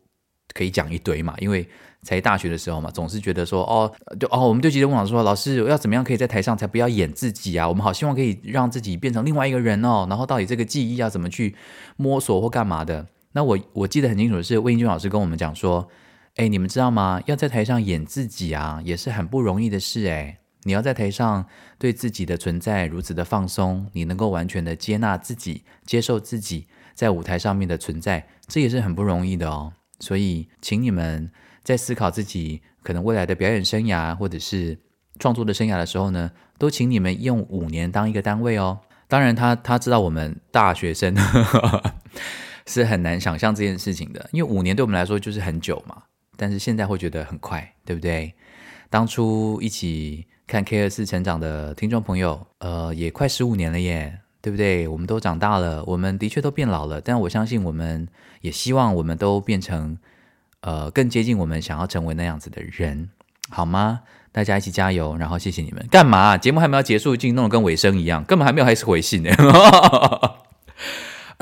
[0.53, 1.67] 可以讲一堆嘛，因为。
[2.05, 3.89] 才大学的时候嘛，总是觉得说哦，
[4.19, 7.65] 就哦，我们就急着问老师说，老师要怎么样可以在台上才不要演自己啊？
[7.65, 10.05] 我们好希望可以让自己变成另外一个人哦。
[10.09, 11.55] 然后到底这个记忆要怎么去
[11.95, 13.07] 摸索或干嘛的？
[13.31, 15.87] 那我我记得很清楚的是，魏英娟老师跟我们讲说，
[16.35, 17.21] 哎，你们知道吗？
[17.25, 20.39] 要在台上演自己啊，也是很不容易的事哎。
[20.63, 21.45] 你要在台上
[21.77, 29.73] 对自己的存在如此的放松，你能够完全的接纳自己，接受自己在舞台上面的存在，这也是很不容易的哦。
[29.99, 31.31] 所以，请你们。
[31.63, 34.77] 在思考自己可能未来的表演生涯，或者是
[35.17, 38.77] 创作的生涯的时候呢，都请你们用五年当一个单位哦。
[39.07, 41.15] 当然他，他知道我们大学生
[42.67, 46.03] 是很难想象这件事情的，因为五年对我们来说就是很久嘛。
[46.35, 48.33] 但是现在会觉得很快，对不对？
[48.89, 54.87] 当初一起看 K 二四成长的听众朋友，呃，也快十五年了耶，对不对？
[54.87, 58.07] 我们都长大了，我们的确都变老了，但我相信，我们
[58.41, 59.97] 也希望我们都变成。
[60.65, 63.09] 呃，更接近我们想要成为那样子的人，
[63.49, 63.99] 好吗？
[64.31, 65.85] 大家一起加油，然后谢谢你们。
[65.91, 66.37] 干嘛？
[66.37, 69.29] 节目还没有结束，已经弄得跟尾声一样，根本还没有开始回信呢。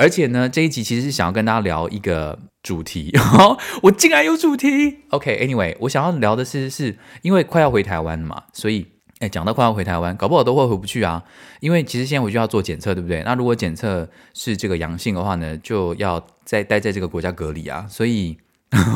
[0.02, 3.16] 而且呢，这一集其实是想要跟大家聊一个主题，
[3.82, 4.98] 我竟然有主题。
[5.10, 8.84] OK，Anyway，、我想要聊的是，是因为快要回台湾了嘛，所以，
[9.20, 11.22] 哎，讲到快要回台湾，搞不好都会回不去啊。
[11.60, 13.22] 因为其实现在回去要做检测，对不对？
[13.22, 17.86] 那如果检测是这个阳性的话呢，就要再待在这个国家隔离啊。
[17.88, 18.36] 所以，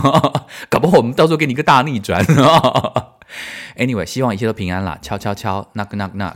[0.69, 2.25] 搞不好我们到时候给你一个大逆转。
[3.79, 4.99] Anyway，希望一切都平安啦。
[5.01, 6.35] 敲敲敲，knock knock knock。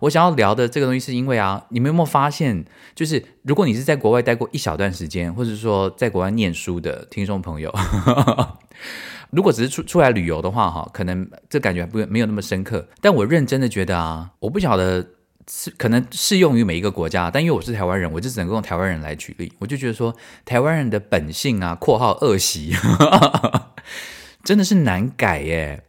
[0.00, 2.64] 我想要聊的这个东西是因为啊，你们有没有发现，
[2.94, 7.74] 就是如果你是在国外待过一小段时间，或者说在国外念书的听众朋友，
[9.30, 12.86] 如果只是出出来旅游的话，哈，可能这感觉不没有那么深刻。
[13.00, 15.06] 但我认真的觉得啊，我不晓得
[15.50, 19.52] 是可能适用于每一个国家，但因为我是台湾人，我就只能用台湾人来举例。
[19.58, 20.14] 我就觉得说，
[20.44, 22.74] 台湾人的本性啊（括号恶习）
[24.44, 25.84] 真的是难改耶。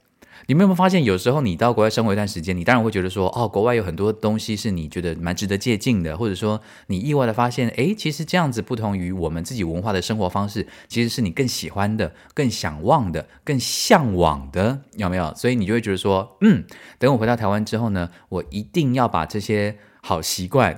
[0.50, 15.32] 你们有没有发现，有时候你到国外生活一段时间，你当然会觉得说，哦，国外有很多东西是你觉得蛮值得借鉴的，或者说你意外的发现，诶，其实这样子不同于我们自己文化的生活方式，其实是你更喜欢的、更想望的、更向往的，有没有？
[15.36, 16.66] 所以你就会觉得说，嗯，
[16.98, 20.76] 等我回到台湾之后呢，我一定要把这些好习惯，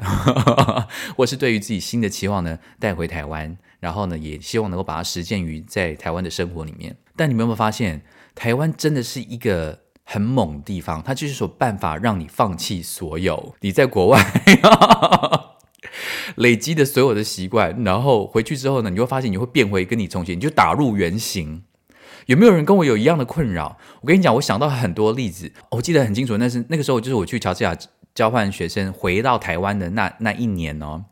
[1.15, 6.93] 或是对于自己新的期望呢带回台湾，然后呢，也希望能够把它实践于在台湾的生活里面。
[7.15, 8.01] 但你们有没有发现？
[8.35, 14.23] 台湾真的是一个很猛的地方，它就是说办法让你放弃所有 你在国外
[16.35, 21.63] 累积的所有的习惯，然后回去之后呢，你会发现你会变回跟你从前，你就打入原形。
[22.27, 23.77] 有没有人跟我有一样的困扰？
[24.01, 27.75] 我跟你讲，我想到很多例子，我记得很清楚，那是那个时候就是我去乔治亚
[28.13, 31.03] 交换学生回到台湾的那那一年哦。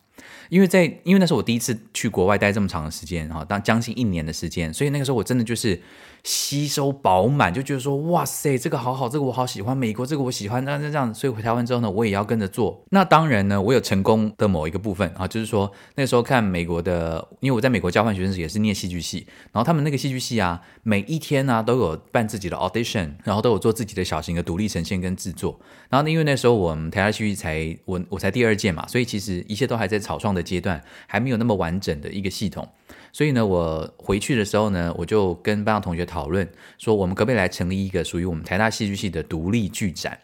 [0.49, 5.79] 因为在因为那是我第一次去国外待这么长的时间哈，当将近一年的时间，所以那个时候我真的就是
[6.23, 12.83] 吸收饱满，就觉得说哇塞，这个好好，这个我好喜欢，美国这个我喜欢，那那这样，所以回台湾之后呢，我也要跟着做。
[12.89, 25.59] 那当然呢，我有成功的某一个部分啊，就是说那时候看美国的，因为我在美国交换学生时也是念戏剧系，然后他们那个戏剧系啊，每一天呢、都有办自己的 audition，然后都有做自己的小型的独立呈现跟制作。
[25.89, 32.67] 然后呢，因为那时候我们台下戏剧才我我才第二届嘛，所以其实一切都还在草创的阶段，还没有那么完整的一个系统。
[33.11, 40.17] 所以呢，我回去的时候呢，我就跟班上同学讨论说，我们可不可以来成立一个属于我们台大戏剧系的独立剧展？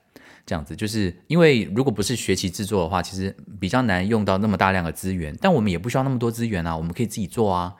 [0.45, 7.73] 这样子，就是因为如果不是学期制作的话，其实比较难用到那么大量的资源，但我们也不需要那么多资源啊，我们可以自己做啊，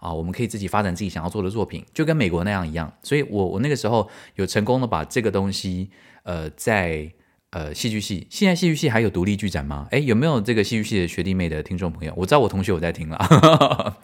[0.00, 2.92] 啊，我们可以自己发展自己想要做的作品，就跟美国那样一样。
[3.02, 5.90] 所以我我那个时候有成功的把这个东西，
[6.24, 7.10] 呃，在。
[7.50, 9.88] 呃，戏剧系现在戏剧系还有独立剧展吗？
[9.90, 12.12] 诶，有没有这个戏剧系的学弟妹的听众朋友？
[12.16, 13.96] 我知道我同学有在听了，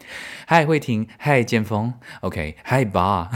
[0.48, 3.30] 嗨，会听，嗨，剑锋，OK，嗨，爸，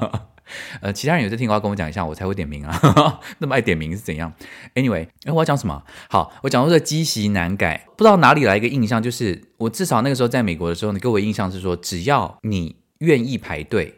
[0.80, 3.20] 呃，其他人有在听的话，跟我讲一下，我才会点名啊。
[3.36, 4.32] 那么爱点名是怎样
[4.74, 5.82] ？Anyway，诶，我要讲什么？
[6.08, 13.94] 好，我讲到这积习难改，不知道哪里来一个印象，就是我至少那个时候在美国的时候，你给我印象是说，只要你愿意排队。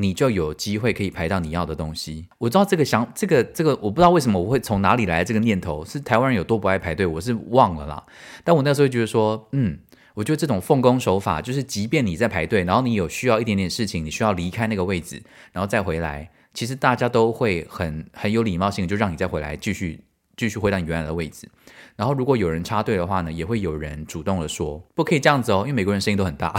[0.00, 2.28] 你就有机会可以排到你要的东西。
[2.38, 8.04] 我知道这个想这个这个，我不知道为什么我会从哪里来这个念头，是台湾人有多不爱排队，我是忘了啦。
[8.44, 9.76] 但我那时候觉得说，嗯，
[10.14, 20.00] 我觉得这种奉公守法，就是即便你在排队，然后你有需要一点点事情，你需要离开那个位置，然后再回来，其实大家都会很很有礼貌性就让你再回来，继续
[20.36, 21.48] 继续回到你原来的位置。
[21.96, 26.54] 然后如果有人插队的话呢，也会有人主动的说，不可以这样子哦，因为美国人声音都很大。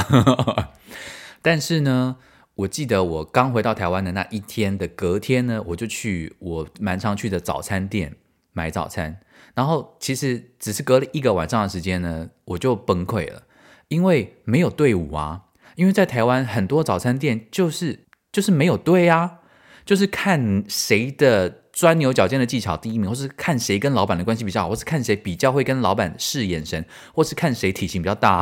[1.42, 2.18] 但是呢。
[2.60, 8.18] 我记得我刚回到台湾的那一天的隔天呢，我就去我蛮常去的早餐店
[8.52, 9.18] 买早餐，
[9.54, 13.44] 然后其实只是隔了一个晚上的时间呢，我就崩溃了，
[13.88, 15.44] 因为没有队伍啊，
[15.76, 19.40] 因为在台湾很多早餐店就是就是没有队啊，
[19.86, 28.42] 就是看谁的钻牛角尖的技巧第一名，或是看谁跟老板的关系比较好，或是看谁比较会跟老板试眼神，或是看谁体型比较大，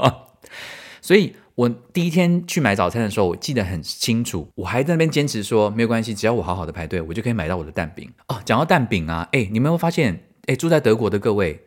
[1.00, 1.36] 所以。
[1.60, 8.40] 我第一天去买早餐的时候，我记得很清楚，我还在那边坚持说没有关系，只要我好好的排队，我就可以买到我的蛋饼哦。
[8.46, 10.22] 讲到蛋饼啊，诶，你没有发现？
[10.46, 11.60] 诶，住在德国的各位，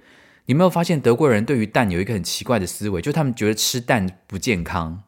[0.47, 5.03] 你没有发现德国人对于蛋有一个很奇怪的思维，就他们觉得吃蛋不健康。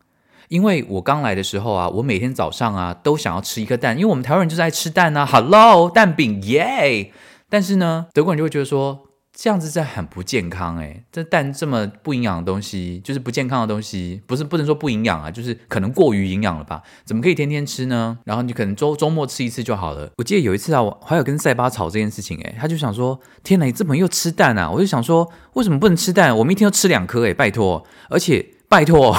[0.49, 7.11] 因为我刚来的时候啊，我每天早上啊都想要吃一颗蛋，因为我们台湾人就是爱吃蛋啊，Hello，蛋饼耶。
[7.49, 9.04] 但是呢，德国人就会觉得说。
[9.37, 16.81] 这样子在很不健康诶，这蛋这么不营养的东西，就是不健康的东西，不是不能说不营养啊，就是可能过于营养了吧？
[17.03, 18.17] 怎么可以天天吃呢？
[18.23, 20.09] 然后你可能周周末吃一次就好了。
[20.17, 24.71] 我记得有一次啊，我还有跟塞巴吵这件事情诶，他就想说：天哪，你怎么又吃蛋啊？
[24.71, 26.35] 我就想说，为什么不能吃蛋？
[26.37, 29.13] 我们一天要吃两颗诶，拜托，而且拜托。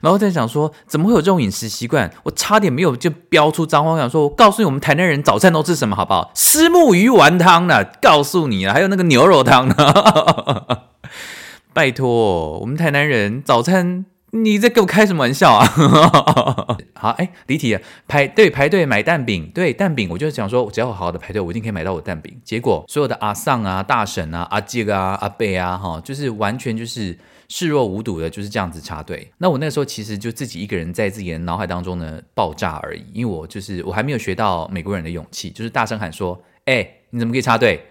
[0.00, 2.10] 然后在想说，怎么会有这种饮食习惯？
[2.22, 6.30] 我差点没有就飙出脏话，我想说，我告诉你，我们台南人早餐都吃什么，好不好？
[6.34, 7.84] 虱目鱼丸汤呢？
[8.00, 9.74] 告诉你啊，还有那个牛肉汤呢。
[11.72, 15.66] 拜托，我们台南人早餐你在给我开什么玩笑啊？
[16.94, 17.80] 好，哎，离题了。
[18.08, 22.36] 排队排队买蛋饼，对蛋饼，我就想说，只要我好好的排队，我一定可以买到我的蛋饼。
[22.44, 29.32] 结果所有的阿桑啊、大婶啊、阿杰啊、阿贝啊，哈，就是完全就是视若无睹的，就是这样子插队。
[29.38, 37.86] 那我那时候其实就自己一个人在自己的脑海当中呢爆炸而已，因为我就是我还没有学到美国人的勇气，就是大声喊说：“哎，你怎么可以插队？”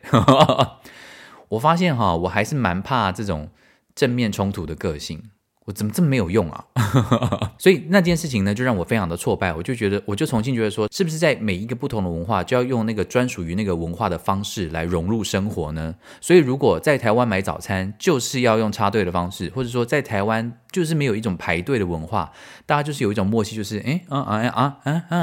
[1.49, 3.49] 我发现哈，我还是蛮怕这种
[3.93, 5.23] 正面冲突的个性。
[5.65, 6.65] 我怎么这么没有用啊？
[7.58, 9.54] 所以那件事情呢，就让我非常的挫败。
[9.54, 15.95] 我就觉得，我就重新觉得说，是不是在每一个不同的文化，就要用那个专属于那个文化的方式来融入生活呢？
[16.19, 20.54] 所以，如果在台湾买早餐，就是要用插队的方式，或者说在台湾。
[20.73, 22.32] 就是没有一种排队的文化，
[22.65, 25.17] 大家就是有一种默契，就是哎，啊啊啊啊啊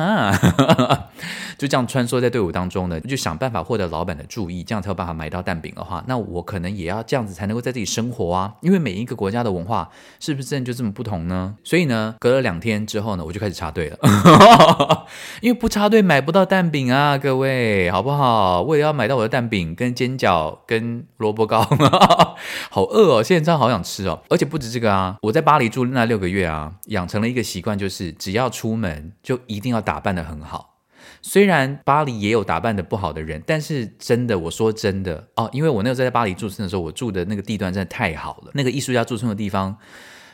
[0.85, 1.11] 啊，
[1.59, 8.55] 就这样穿梭在队伍当中呢，就想办法获得老板的注意，这样才有办法买到蛋饼的话，那我可能也要这样子才能够在这里生活啊。
[8.61, 11.56] 因为每一个国家的文化是是不是真的就这么不同呢？
[11.62, 13.98] 所以呢，隔了两天之后呢，我就开始插队了，
[15.42, 18.62] 因为不插队买不到蛋饼啊，各位好不好？
[18.62, 21.68] 为了要买到我的蛋饼跟煎饺跟萝卜糕，
[22.70, 25.40] 好饿哦，现在真的好想吃哦，而且不止这个啊，我在。
[25.50, 30.76] 巴黎住那六个月啊，养成了一个习惯，就是只要出门就一定要打扮得很好。
[31.22, 38.50] 虽然巴黎也有打扮得不好的人，但是真的，我说真的哦，因为我那时候在巴黎驻村的时候，我住的那个地段真的太好了。
[38.54, 39.76] 那个艺术家驻村的地方，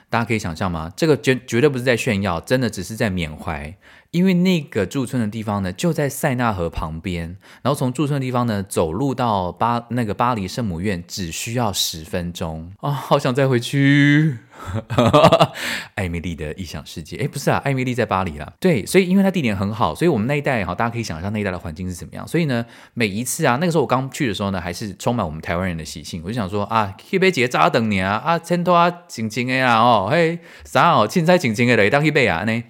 [0.09, 0.93] 大家可以想象吗？
[0.97, 3.77] 这个绝绝对不是在炫耀，真的只是在缅怀。
[4.17, 14.39] 因为那个驻村的地方呢，就在塞纳河旁边，然后从驻村的地方呢，走路到巴那个巴黎圣母院只需要十分钟啊、哦，好想再回去。
[15.97, 18.51] 艾米丽的异想世界，哎，不是啊，艾米丽在巴黎啦。
[18.59, 22.27] 对，所以因为它地点很好，所以我们那一带哈，大家可以想象那一代的环境是怎么样。
[22.27, 32.65] 所以呢，每一次啊，那个时候我刚去的时候呢，还是充满我们台湾人的习性，我就想说啊，去买几个炸等你啊，啊，衬托啊，紧紧的啊，哦，嘿，啥哦，凊彩紧紧的来当去买啊呢。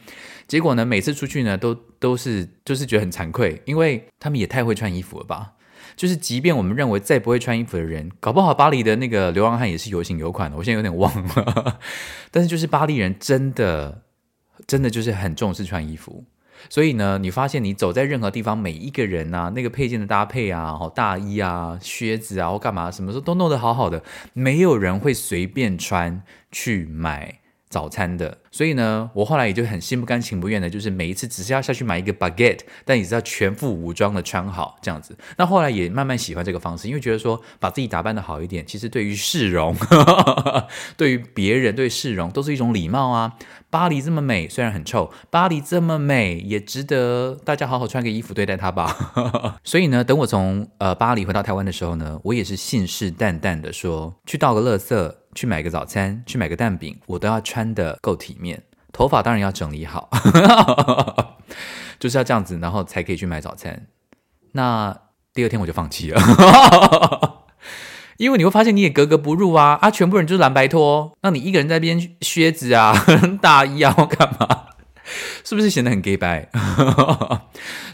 [0.47, 5.53] 结果呢，每次出去呢，都都是就是觉得很惭愧，因为他们也太会穿衣服了吧？
[5.97, 10.57] 就是即便我们认为再不会穿衣服的人，搞不好巴黎的那个流浪汉也是有型有款的。
[10.57, 11.79] 我现在有点忘了，
[12.31, 14.03] 但是就是巴黎人真的
[14.67, 16.25] 真的就是很重视穿衣服，
[16.69, 24.03] 所以呢，你发现你走在任何地方，每一个人啊，那个配件的搭配啊，大衣啊、靴子啊或干嘛，什么时候都弄得好好的，
[24.35, 27.41] 没有人会随便穿去买。
[27.77, 35.15] 早餐的，所以呢，我后来也就很心不甘情不愿的，就是每一次只是要下去买一个 baguette，但也是要全副武装的穿好这样子。
[35.37, 39.77] 那后来也慢慢喜欢这个方式，因为觉得说把自己打扮得好一点，其实对于市容，
[40.97, 43.35] 对于别人，对市容都是一种礼貌啊。
[43.69, 49.13] 巴黎这么美，虽然很臭，巴黎这么美，也值得大家好好穿个衣服对待它吧。
[49.63, 55.15] 所以呢，等我从呃巴黎回到台湾的时候呢，我也是信誓旦旦的说，去倒个垃圾。
[55.37, 60.09] 去买个早餐，去买个蛋饼，我都要穿得够体面，头发当然要整理好，
[62.01, 63.87] 就是要这样子，然后才可以去买早餐。
[64.53, 64.99] 那
[65.35, 67.45] 第二天我就放弃了，
[68.17, 69.91] 因为你会发现你也格格不入啊啊！
[69.91, 72.95] 全部人就是蓝白拖，那你一个人在边靴子啊、
[73.43, 74.69] 大衣啊，我干嘛？
[75.45, 76.49] 是不是显得很 gay 白？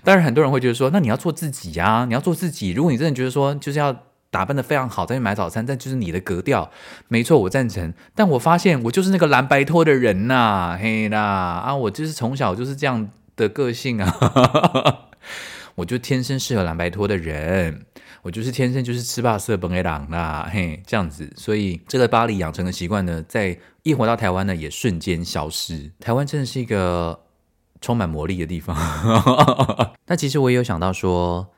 [0.05, 2.71] 当然，很多人会觉得说，那你要做自己呀，你要做自己。
[2.71, 3.97] 如果你真的觉得说，就是要。
[4.33, 6.71] 打扮得非常好，在那买早餐，但就是你的格调，
[7.09, 7.93] 没错，我赞成。
[8.15, 15.11] 但我发现我就是那个蓝白拖的人呐、嘿啦啊，我就是从小就是这样的个性啊，
[15.77, 17.85] 我就天生适合蓝白拖的人，
[18.23, 21.31] 我就是天生就是吃霸色本黑狼啦，嘿，这样子。
[21.37, 25.93] 所以这个巴黎养成的习惯呢，在一回到台湾呢，也瞬间消失。
[26.01, 27.21] 台湾真的是一个
[27.83, 28.75] 充满魔力的地方。
[30.07, 31.49] 但其实我也有想到说，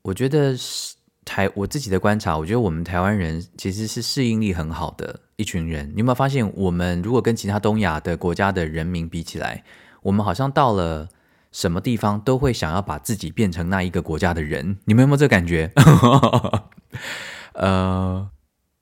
[0.00, 0.94] 我觉得是。
[1.24, 5.88] 台我自己的观察，我觉得我们台湾人其实是适应力很好的一群人。
[5.94, 9.64] 你有没有发现，我们如果跟其他东亚的国家的人民比起来，
[10.02, 11.08] 我们好像到了
[11.52, 14.78] 什么地方都会想要把自己变成那一个国家的人。
[14.84, 15.70] 你们有没有这感觉？
[17.54, 18.28] 呃，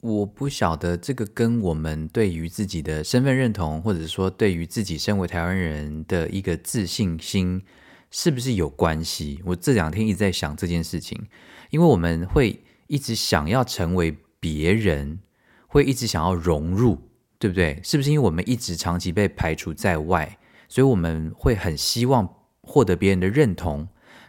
[0.00, 7.62] 我不晓得这个跟我们对于自己的身份认同，或者说对于自己身为台湾人的一个自信心，
[8.11, 9.40] 是不是有关系？
[9.44, 11.27] 我这两天一直在想这件事情。
[11.70, 15.21] 因为我们会一直想要成为别人，
[15.69, 16.98] 会一直想要融入，
[17.38, 17.81] 对不对？
[17.85, 20.38] 是不是因为我们一直长期被排除在外，
[20.69, 22.29] 所以我们会很希望
[22.63, 23.87] 获得别人的认同，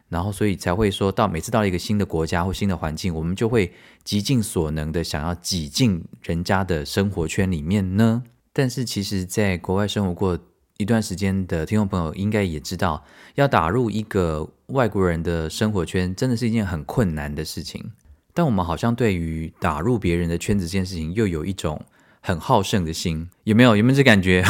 [0.07, 3.73] 然后所以才会说到每次到了一个新的国家或新的环境，我们就会
[4.03, 8.21] 极尽所能的想要挤进人家的生活圈里面呢？
[8.53, 10.37] 但是其实，在国外生活过
[10.81, 13.03] 一段时间的听众朋友应该也知道，
[13.35, 17.91] 要打入一个外国人的生活圈，真的是一件很困难的事情。
[18.33, 21.79] 但我们好像对于打入别人的圈子这件事情，又有一种
[22.21, 23.75] 很好胜的心，有没有？
[23.75, 24.43] 有没有这感觉？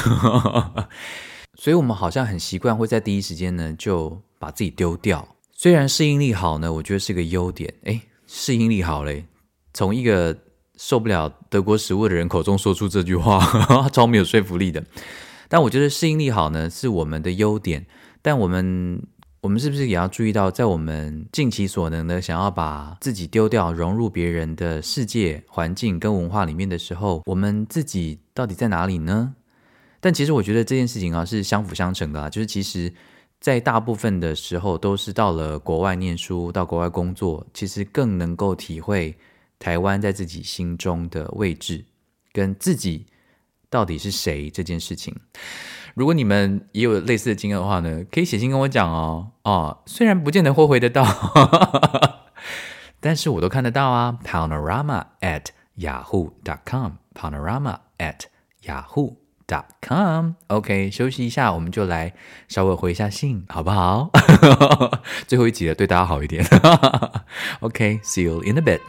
[1.58, 5.36] 所以我们好像很习惯会在第一时间呢就把自己丢掉。
[5.54, 7.74] 虽然适应力好呢，我觉得是个优点。
[7.84, 9.26] 诶，适应力好嘞，
[9.74, 10.36] 从一个
[10.78, 13.40] 受不了德国食物的人口中说出这句话，
[13.94, 14.84] 超没有说服力的。
[15.52, 17.86] 但我觉得适应力好呢，是我们的优点。
[18.22, 19.04] 但我们，
[19.41, 29.36] 我们是不是也要注意到，在我们尽其所能的想要把自己丢掉，融入别人的世界环境跟文化里面的时候，我们自己到底在哪里呢？
[29.99, 32.93] 但其实我觉得这件事情啊，是相辅相成的啊，就是其实。
[33.41, 39.18] 在大部分的时候，都是到了国外念书，到国外工作，其实更能够体会
[39.58, 41.84] 台湾在自己心中的位置，
[42.32, 43.08] 跟自己
[43.72, 45.16] 到底是谁这件事情。
[45.96, 49.32] 如果你们也有类似的经验的话呢，可以写信跟我讲哦。
[49.44, 51.04] 哦，虽然不见得会回得到，
[53.02, 54.20] 但是我都看得到啊。
[54.24, 55.46] Paonorama at
[55.76, 56.92] yahoo dot com.
[57.16, 58.26] Paonorama at
[58.64, 59.16] yahoo.
[59.82, 62.14] com，OK，休息一下，我们就来
[62.48, 64.10] 稍微回一下信，好不好？
[65.28, 66.42] 最后一集了，对大家好一点。
[67.60, 68.80] OK，see you in a bit。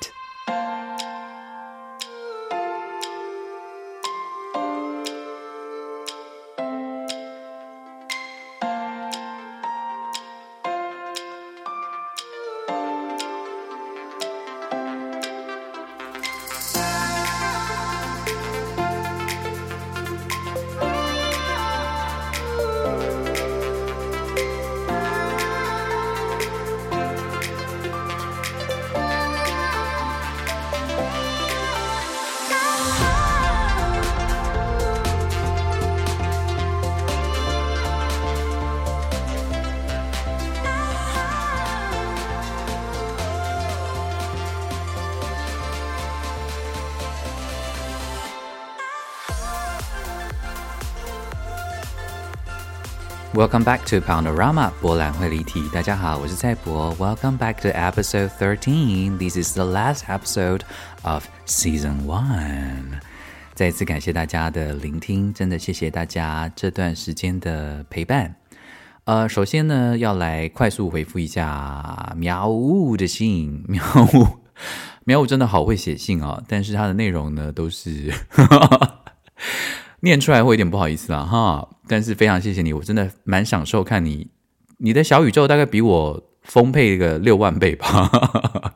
[53.34, 55.66] Welcome back to Panorama 博览会离题。
[55.72, 56.94] 大家好，我是蔡博。
[56.98, 59.16] Welcome back to episode thirteen.
[59.16, 60.60] This is the last episode
[61.00, 63.00] of season one.
[63.54, 68.34] 再次感谢大家的聆听，真的谢谢大家这段时间的陪伴。
[69.04, 73.64] 呃，首先呢，要来快速回复一下喵呜的信。
[73.66, 74.26] 喵呜，
[75.04, 78.12] 喵呜真的好会写信哦，但是它的内容呢，都是。
[80.02, 81.68] 念出来会有点不好意思啊，哈！
[81.88, 84.28] 但是非常谢谢你，我真的蛮享受看你，
[84.78, 88.10] 你的小宇宙大概比我丰沛个六万倍吧，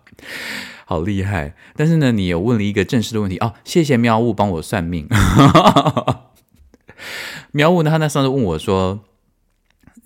[0.86, 1.54] 好厉害！
[1.74, 5.08] 但是呢，你有问了一个正式的问题哦，谢谢喵物帮我算命。
[7.50, 9.00] 喵物呢，他那上次问我说，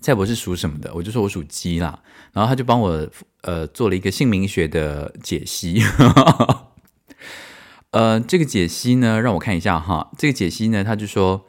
[0.01, 0.91] 蔡博是属什么的？
[0.95, 1.99] 我就说我属鸡啦，
[2.33, 3.07] 然后他就帮我
[3.41, 5.83] 呃做了一个姓名学的解析。
[7.91, 10.11] 呃，这个解析呢，让我看一下哈。
[10.17, 11.45] 这个解析呢，他就说，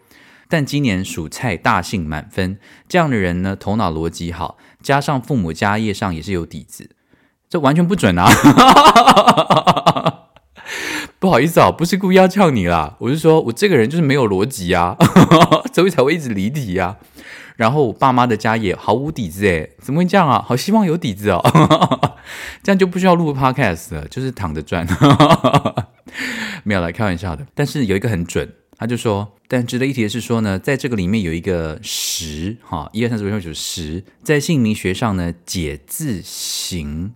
[0.49, 2.59] 但今年属菜，大幸满分。
[2.89, 6.91] 这样的人呢，头脑逻辑好，加上父母家业上也是有底子，
[7.49, 8.29] 这完全不准啊！
[11.21, 14.97] 不好意思啊，不是故意要呛你啦，我是说我这个人就是没有逻辑啊，
[15.73, 16.97] 所以才会一直离题啊。
[17.55, 20.45] 然后我爸妈的家业毫无底子诶，怎么会这样啊？
[20.45, 22.17] 好希望有底子哦，
[22.65, 24.85] 这样就不需要录 podcast 了，就是躺着赚。
[26.63, 37.13] 没有来开玩笑的，但是有一个很准，他就说，但值得一提的是说呢，在这个里面有一个十哈，一二三四五六九十，在姓名学上呢，解字形，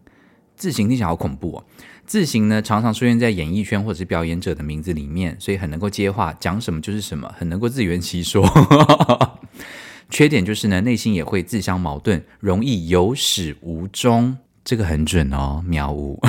[0.57, 1.65] 字形听起来好恐怖哦，
[2.07, 8.47] 字形呢常常出现在演艺圈或者是表演者的名字里面，所以很能够接话，讲什么就是什么，很能够自圆其说。
[10.09, 16.21] 缺点就是呢，内心也会自相矛盾，容易有始无终，这个很准哦，喵呜。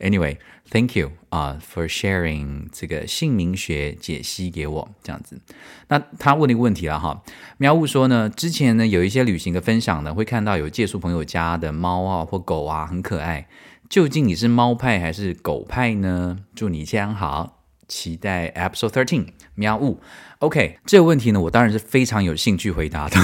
[0.00, 0.36] Anyway。
[0.68, 5.40] Thank you 啊、，for sharing 这个姓名学解析给我这样子。
[5.86, 7.22] 那他问了一个问题了哈，
[7.58, 13.46] 喵物说呢，之前呢有一些旅行的分享呢，会看到有借宿朋友家的猫啊或狗啊很可爱，
[13.88, 16.38] 究竟你是猫派还是狗派呢？
[16.56, 20.00] 祝你健康好，期待 Episode Thirteen 喵物。
[20.40, 23.16] OK，这个问题呢，我当然是非常有兴趣回答的。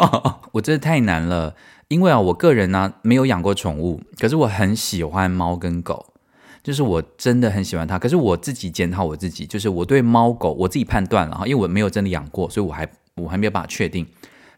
[0.52, 1.56] 我真的太难了，
[1.90, 6.06] 因为啊，我个人呢、啊、没有养过宠物，可是我很喜欢猫跟狗。
[6.62, 12.86] 就是我真的很喜欢它，可是我自己检讨我自己，就是我对猫狗我自己判断了哈，因为我没有真的养过，所以我还
[13.16, 14.06] 我还没有办法确定。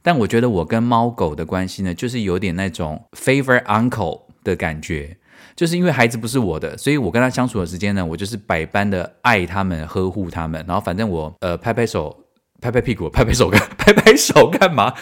[0.02, 5.16] 但我觉得我跟猫狗的关系呢，就是有点那种 favorite uncle 的感觉，
[5.54, 12.24] 就是因为孩子不是我的，所以我跟他相处的时间呢，我就是百般的爱他们、呵护他们，然后反正我呃拍拍手、
[12.60, 14.92] 拍拍屁股、拍拍手干拍拍手干嘛？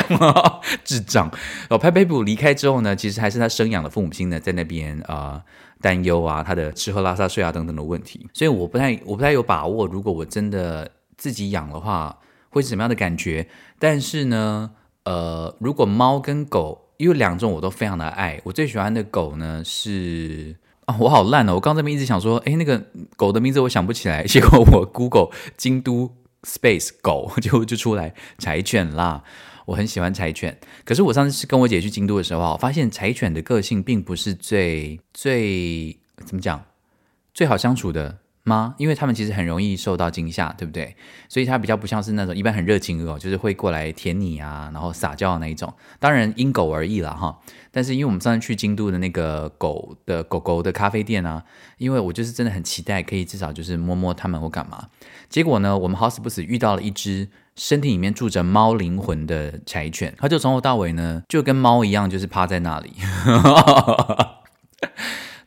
[0.84, 1.28] 智障！
[1.68, 5.06] 然后拍拍离开之后呢，其实还是他生养的父母亲呢在那边啊。
[5.06, 5.42] 呃
[5.82, 8.24] 担忧啊，他的吃喝拉撒睡啊等等的问题。
[8.32, 12.16] 所以我不太我不太有把握，如果我真的自己养的话，
[12.50, 13.48] 会是什么样的感觉？
[13.80, 14.70] 但是呢，
[15.02, 20.54] 呃，如果猫跟狗，因为两种我都非常的爱，我最喜欢的狗呢是。
[20.84, 21.54] 啊，我好烂哦！
[21.54, 22.80] 我刚这边一直想说，哎，那个
[23.16, 26.12] 狗的名字我想不起来，结果我 Google 京都
[26.44, 29.24] Space 狗就就出来柴犬啦。
[29.66, 36.64] 我很喜欢柴犬，可是我上次跟我姐去京都的时候，我发现柴犬的个性并不是最最怎么讲
[37.34, 38.18] 最好相处的。
[38.44, 38.74] 吗？
[38.76, 40.96] 因为他们其实很容易受到惊吓，对不对？
[41.28, 45.72] 所以它比较不像是那种一般很热情的狗，就是会过来舔你啊，然后撒娇的那一种。
[46.00, 47.38] 当然因狗而异了哈。
[47.70, 51.44] 但是因为我们上次去京都的那个狗的狗狗的咖啡店啊，
[51.78, 54.88] 因为我就是真的很期待可以至少就是摸摸它们或干嘛。
[55.28, 62.92] 结果呢，我们好死不死遇到了一只身体里面住着猫灵魂的柴犬，它就从头到尾呢就跟猫一样，就是趴在那里。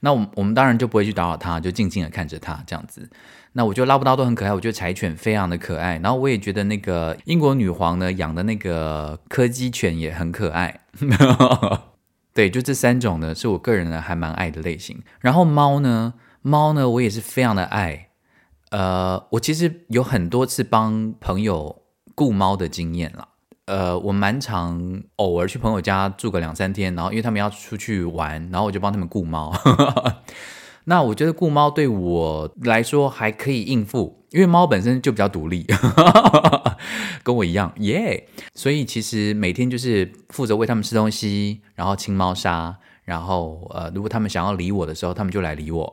[0.02, 3.10] 那我们我们当然就不会去打扰它，就静静的看着它这样子。
[3.54, 5.98] 那我觉得拉布拉多很可爱，我觉得柴犬非常的可爱。
[6.04, 10.82] 然后我也觉得那个英国女皇呢养的那个柯基犬也很可爱。
[12.36, 15.02] 对，就这三种呢是我个人呢还蛮爱的类型。
[15.22, 18.10] 然后猫呢，猫呢我也是非常的爱。
[18.72, 21.84] 呃，我其实有很多次帮朋友
[22.16, 23.28] 顾猫的经验了。
[23.66, 29.52] 呃，我蛮常偶尔去朋友家住个两三天，然后因为他们要出去玩，然后我就帮他们顾猫。
[30.88, 35.66] 那我觉得顾猫对我来说还可以应付，因为猫本身就比较独立，
[37.24, 45.92] 跟我一样，耶、所以其实每天就是负责喂他们吃东西，然后清猫砂，然后呃，如果他们想要理我的时候，他们就来理我。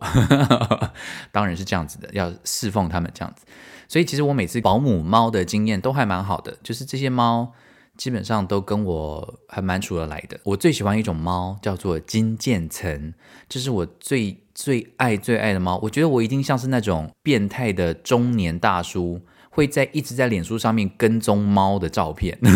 [1.32, 3.46] 当然是这样子的，要侍奉他们这样子。
[3.92, 7.52] 所以其实我每次保姆猫的经验都还蛮好的，就是这些猫。
[7.94, 10.40] 基本上都跟我还蛮处得来的。
[10.44, 13.12] 我最喜欢一种猫，叫做金渐层，
[13.50, 15.78] 这是我最最爱最爱的猫。
[15.82, 19.20] 我觉得我一定像是那种变态的中年大叔，
[19.50, 22.38] 会在一直在脸书上面跟踪猫的照片。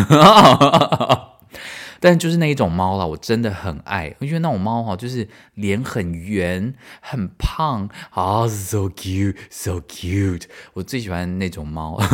[2.00, 4.14] 但就是那一种猫啦，我真的很爱。
[4.20, 10.44] 我觉得那种猫哈，就是脸很圆、很胖，啊、，so cute，so cute。
[10.74, 12.00] 我最喜欢那种猫。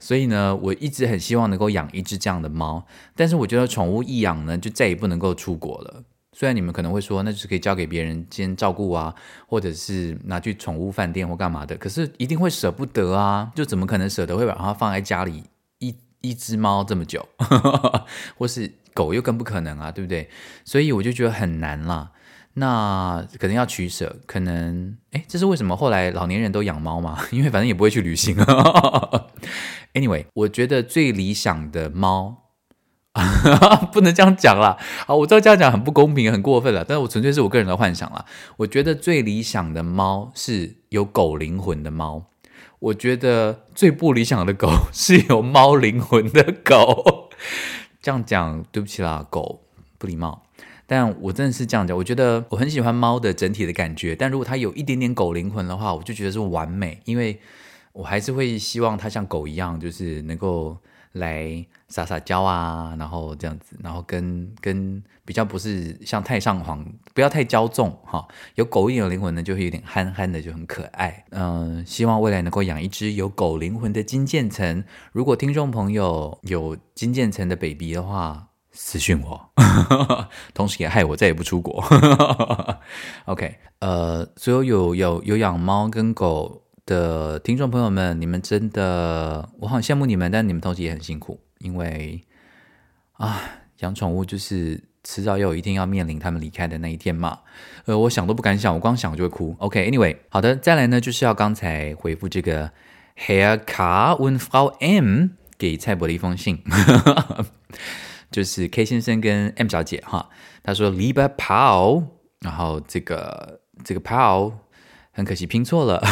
[0.00, 6.02] 所以呢，我一直很希望能够养一只这样的猫，但是我觉得宠物一养呢，就再也不能够出国了。
[6.36, 9.14] 虽然你们可能会说，那就是可以交给别人先照顾啊，
[9.46, 15.44] 或者是拿去宠物饭店或干嘛的，可是一定会舍不得啊，就怎么可能舍得会把它放在家里
[16.24, 17.28] 一只猫这么久，
[18.38, 20.30] 或是狗又更不可能啊，对不对？
[20.64, 22.12] 所以我就觉得很难啦。
[22.54, 27.18] 那可能要取舍，可能哎，这是为什么后来老年人都养猫嘛？
[27.30, 29.26] 因为反正也不会去旅行啊。
[29.92, 32.44] Anyway，我觉得最理想的猫，
[33.92, 34.78] 不能这样讲啦。
[35.06, 36.84] 啊，我知道这样讲很不公平，很过分了。
[36.84, 38.24] 但是我纯粹是我个人的幻想啦。
[38.58, 42.26] 我觉得最理想的猫是有狗灵魂的猫。
[42.84, 47.30] 我觉得最不理想的狗 是有猫灵魂的狗。
[48.02, 49.62] 这样讲，对不起啦，狗
[49.98, 50.42] 不礼貌。
[50.86, 54.14] 但我真的是这样讲，我觉得我很喜欢猫的整体的感觉。
[54.14, 57.40] 但如果它有一点点狗灵魂的话，我就觉得是完美，因为。
[57.94, 60.76] 我还是会希望它像狗一样，就是能够
[61.14, 66.84] 来撒撒娇啊，然后这样子，然后跟跟比较不是像太上皇，
[67.14, 68.26] 不要太骄纵哈。
[68.56, 71.24] 有狗一点的灵魂呢，就会有点憨憨的，就很可爱。
[71.30, 74.84] 嗯、希望未来能够养一只有狗灵魂的金渐层。
[75.12, 79.50] 如果听众朋友有金渐层的 baby 的话，私讯我，
[80.52, 81.84] 同时也害我再也不出国。
[83.26, 92.22] OK，呃，所有有有有养猫跟狗的听众朋友们，你们真的，我好羡慕你们，但你们同时也很辛苦，因为
[93.12, 93.40] 啊，
[93.78, 97.40] 养宠物就是迟早有一天要面临他们离开的那一天嘛。
[97.86, 99.56] 呃，我想都不敢想，我光想就会哭。
[99.60, 102.70] OK，Anyway，好的，再来呢，就是要刚才回复这个
[103.16, 103.82] Herr K
[104.18, 106.62] und Frau M 给蔡伯的一封信，
[108.30, 110.28] 就是 K 先生跟 M 小姐哈，
[110.62, 112.04] 他说 liba pau
[112.40, 114.52] 然后这个这个 pau。
[115.14, 116.02] 很可惜拼错了。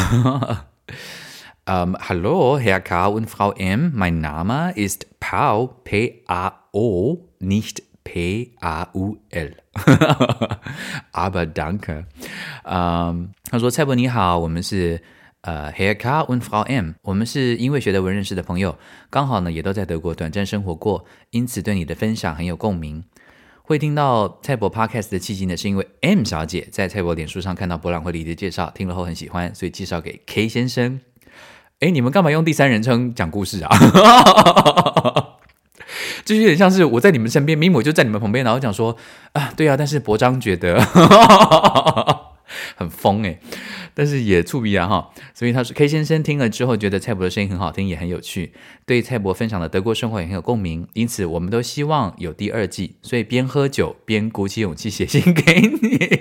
[1.65, 3.09] um, Hallo, Herr K.
[3.09, 3.91] und Frau M.
[3.93, 9.57] Mein Name ist Pau，P-A-O, nicht P-A-U-L.
[11.11, 12.05] Aber danke.
[12.63, 15.01] Um, 他说：“蔡伯你好，我们是
[15.41, 16.09] 呃、uh, Herr K.
[16.27, 16.93] und Frau M.
[17.01, 18.77] 我们是因为学德文认识的朋友，
[19.09, 23.03] 刚好呢也都在德国短暂生活过，因此对你的分享很有共鸣。”
[23.65, 30.99] 会听到蔡伯 Podcast 的契机呢，是因为 M 小姐在蔡伯脸书上看到博览会里的介绍，听了后很喜欢，所以介绍给 K 先生。
[31.79, 33.69] 诶，你们干嘛用第三人称讲故事啊？
[36.25, 38.97] 就有点像是我在你们身边，明明我就在你们旁边，然后讲说
[39.31, 40.77] 啊，对啊，但是博章觉得
[42.83, 43.39] 很疯诶。
[43.95, 48.53] 但是也触鼻啊哈，所以他说 K 先生听了之后觉得蔡伯的声音很好听，也很有趣，
[48.85, 56.19] 对蔡伯分享的德国生活也很有共鸣，因此我们都希望有第二季，所以边喝酒边鼓起勇气写信给你，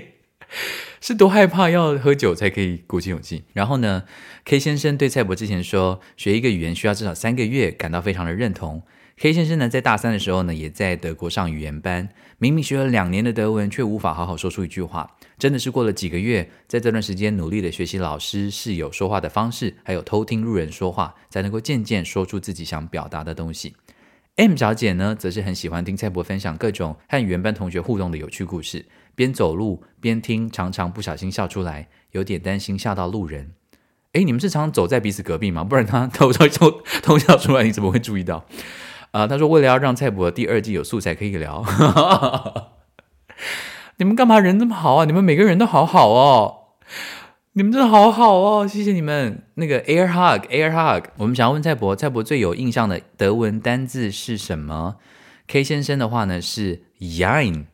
[1.00, 3.44] 是多害怕要喝酒才可以鼓起勇气。
[3.54, 4.04] 然后呢
[4.44, 8.82] ，K 先生对蔡伯之前说学一个语言需要至少三个月，感到非常的认同。
[9.22, 12.08] K 先生呢，在大三的时候呢，也在德国上语言班。
[12.38, 15.16] 明明学了两年的德文，却无法好好说出一句话。
[15.38, 23.76] 真的是过了几个月，在这段时间努力的学习老师室友说话的方式，还有偷听路人说话，才能够渐渐说出自己想表达的东西。
[24.34, 33.52] M 小姐呢，则是很喜欢听蔡博分享各种和语言班同学互动的有趣故事，边走路边听，常常不小心笑出来，有点担心吓到路人。
[34.14, 35.62] 诶，你们是常常走在彼此隔壁吗？
[35.62, 38.44] 不然他 偷偷偷偷笑出来，你怎么会注意到？
[39.12, 41.64] 啊，他说为了要让蔡伯第二季有素材可以聊，
[43.98, 45.04] 你们干嘛人这么好啊？
[45.04, 46.74] 你们每个人都好好哦，
[47.52, 49.46] 你们真的好好哦，谢谢你们。
[49.54, 54.96] 那个 air hug air hug，我们想要问蔡伯，蔡伯最有印象的德文单字是什么
[55.46, 57.66] ？K 先生的话呢是 yin，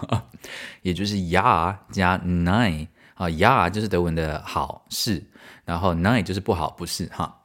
[0.82, 5.24] 也就是 ya 加 nine 啊，ya 就是德文的好是，
[5.64, 7.40] 然后 nine 就是不好不是哈，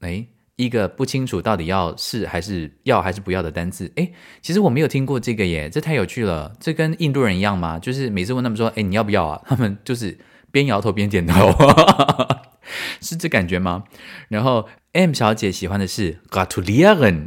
[0.00, 0.26] 诶
[0.60, 6.54] 一个不清楚到底要是还是要还是不要的单字，诶，其实我没有听过这个耶，这太有趣了。
[6.60, 7.78] 这跟印度人一样吗？
[7.78, 9.40] 就是每次问他们说，诶，你要不要啊？
[9.48, 10.18] 他们就是
[10.50, 11.50] 边摇头边点头，
[13.00, 13.84] 是这感觉吗？
[14.28, 17.26] 然后 M 小姐喜欢的是 Gatulieren，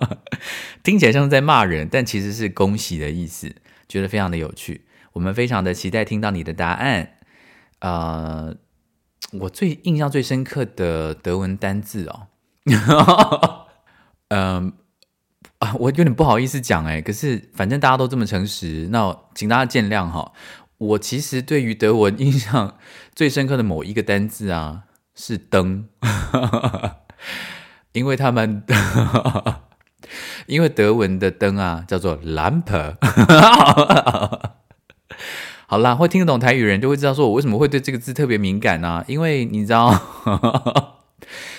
[0.84, 3.54] 听起来像是在骂人，但其实是恭喜的意思，
[3.88, 4.82] 觉得非常的有趣。
[5.14, 7.14] 我们非常的期待听到你的答案。
[7.80, 8.54] 呃，
[9.40, 12.28] 我最印象最深刻的德文单字哦。
[14.28, 14.72] 嗯
[15.58, 20.32] 啊，我有点不好意思讲哎，可是反正大家都这么诚实，那请大家见谅哈。
[20.78, 22.76] 我其实对于德文印象
[23.14, 24.82] 最深刻的某一个单字啊，
[25.14, 25.88] 是灯，
[27.92, 28.64] 因为他们
[30.46, 32.96] 因为德文的灯啊叫做 Lampe。
[35.68, 39.04] 好啦，会听得懂台语人就会知道说我为什么会对这个字特别敏感呢、啊？
[39.06, 41.01] 因为你知道。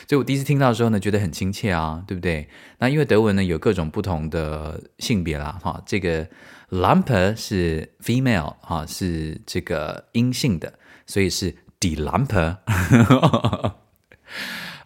[0.08, 2.48] 所以我第一次听到的时候呢，觉得很亲切啊，对不对？
[2.80, 6.28] 那因为德文呢有各种不同的性别啦，哈，这个
[6.70, 10.74] Lampe 是 female 哈，是这个阴性的，
[11.06, 12.58] 所以是 die Lampe。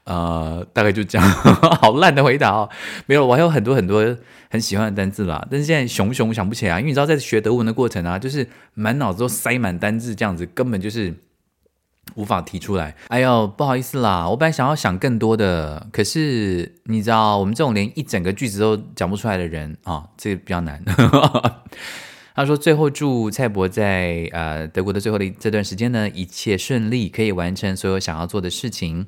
[0.05, 2.69] 呃，大概就这样，好烂的回答哦。
[3.07, 4.17] 没有，我还有很多很多
[4.49, 11.13] 很喜欢的单字啦，但是现在熊熊想不起来，因为你知道在学德文的过程啊，就是满脑子都塞满单字，这样子根本就是。
[12.15, 20.83] 无法提出来，哎呦，不好意思啦，我本来想要想更多的，可是你知道，我们这种连一整个句子都讲不出来的人啊、哦，这个比较难。
[22.33, 29.07] 他说，最后祝蔡伯在呃德国的最后的这段时间呢，一切顺利，可以完成所有想要做的事情。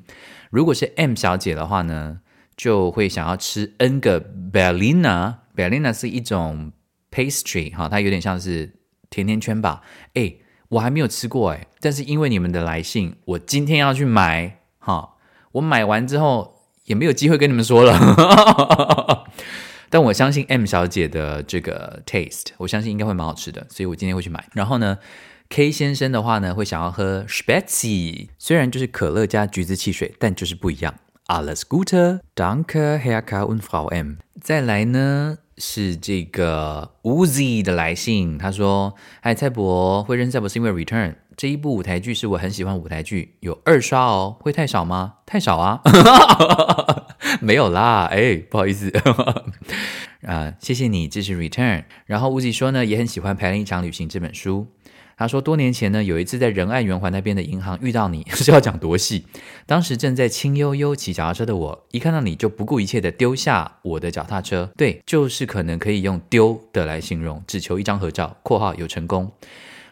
[0.50, 2.20] 如果是 M 小姐的话呢，
[2.56, 4.20] 就会想要吃 N 个
[4.52, 6.72] Berliner，Berliner 是一种
[7.10, 8.74] pastry 哈，它有点像是
[9.10, 9.82] 甜甜圈吧，
[10.14, 10.34] 哎。
[10.70, 15.16] 我还没有吃过哎，但是因为你们的来信，我今天要去买哈。
[15.52, 19.26] 我买完之后也没有机会跟你们说了，
[19.90, 24.48] 但我相信 M 小姐的这个 taste，我相信应该会蛮好吃的，所以我今天会去买。
[24.52, 24.98] 然后呢
[25.48, 30.94] ，K 先生的话呢，会想要喝 Spezi，虽然就是可乐加橘子汽水，但就是不一样。
[31.26, 34.18] Alles Gute，Danke Herr K und Frau M。
[34.40, 35.38] 再来呢？
[35.60, 45.16] 是这个 Uzi 的来信，他说：“嗨，蔡博，会认蔡博是因为 Return 这一部舞台剧是我很喜欢舞台剧，有二刷哦，会太少吗？
[45.26, 45.80] 太少啊，
[47.40, 48.90] 没有啦，哎，不好意思，
[50.24, 51.84] 啊、呃，谢谢你支持 Return。
[52.06, 54.66] 然后 Uzi 说呢，也很喜欢《排练一场旅行》这本书。”
[55.20, 59.26] 他说，多年前呢，有一次在仁爱圆环那边的银行遇到你， 是要讲多细？
[59.66, 69.30] 当时正在轻悠悠骑脚踏车的我，一看到你就不顾一切的丢下我的脚踏车，对，就是可能可以用丢的来形容，只求一张合照（括号有成功）。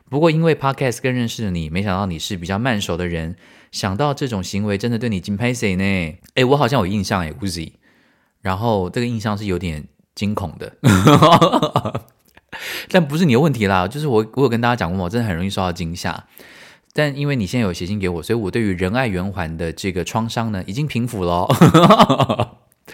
[0.09, 3.37] 不过因为 Podcast 更认识了你，没想到你是比较慢熟的人，
[3.71, 5.85] 想到这种行为真的对你真歹势呢。
[6.37, 7.73] 诶，我好像有印象诶，Uzi，
[8.41, 10.73] 然后这个印象是有点惊恐的。
[12.91, 16.25] 但不是你的问题啦，就是我我有跟大家讲过，我真的很容易受到惊吓。
[16.95, 21.47] 但因为你现在有写信给我，所以我对于仁爱圆环的这个创伤呢，已经平复了。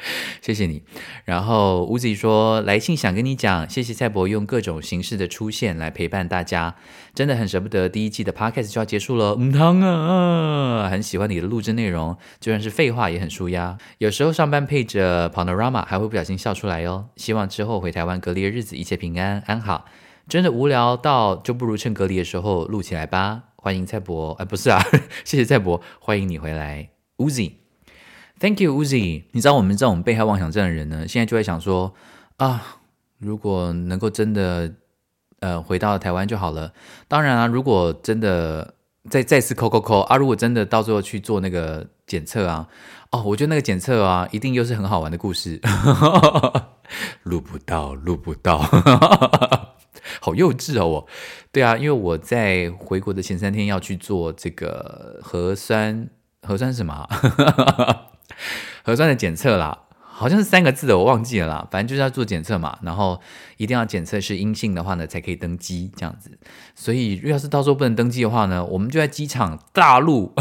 [0.43, 0.83] 谢谢你。
[1.25, 6.77] 然后吴子怡说，来信想跟你讲，谢谢蔡伯用各种形式的出现来陪伴大家，
[7.15, 9.37] 真的很舍不得第一季的 podcast 就要结束了。
[9.39, 13.77] 嗯，汤啊，很喜欢你的录制内容，就算是废话也很舒压。
[13.99, 17.07] 有时候上班配着 Panorama 还会不小心笑出来哟。
[17.17, 19.87] 希望之后回台湾隔离的日子一切平安安好。
[20.27, 23.43] 真的无聊到就不如趁隔离的时候录起来吧。
[23.57, 24.83] 欢迎蔡伯，哎，不是啊，
[25.25, 27.64] 谢谢蔡伯，欢迎你回来，Uzi
[28.41, 29.25] Thank you Uzi。
[29.33, 31.95] 你知道我们这种被害妄想症的人呢，现在就在想说
[32.37, 32.81] 啊，
[33.19, 34.73] 如果能够真的
[35.41, 36.73] 呃回到台湾就好了。
[37.09, 38.75] 当然啊，如果真的
[39.09, 42.69] 再再次扣扣扣啊，如果真的到最后去做那个检测啊，
[43.13, 45.61] 哦，我觉得那个检测啊，一定又是很好玩的故事。
[47.23, 48.59] 录不到，录不到。
[50.21, 51.09] 好幼稚哦，我，
[51.53, 56.09] 对啊，因为我在回国的前三天要去做这个核酸，
[56.43, 57.09] 核酸什么？
[58.83, 61.69] 核酸的检测啦，好像是三个字的，我忘记了啦。
[61.71, 63.21] 反正就是要做检测嘛，然后
[63.57, 66.39] 一定要检测是阴性的话呢，才可以登机这样子。
[66.75, 70.33] 所以，要是到时候不能登机的话呢，我们就在机场大陆，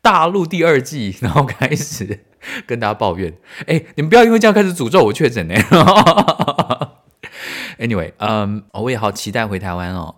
[0.00, 2.24] 大陆第二季，然后开始
[2.66, 3.36] 跟大家抱怨。
[3.66, 5.54] 哎，你们不要因为这样开始诅咒我确诊呢。
[7.78, 10.16] Anyway，嗯，我也好期待回台湾哦，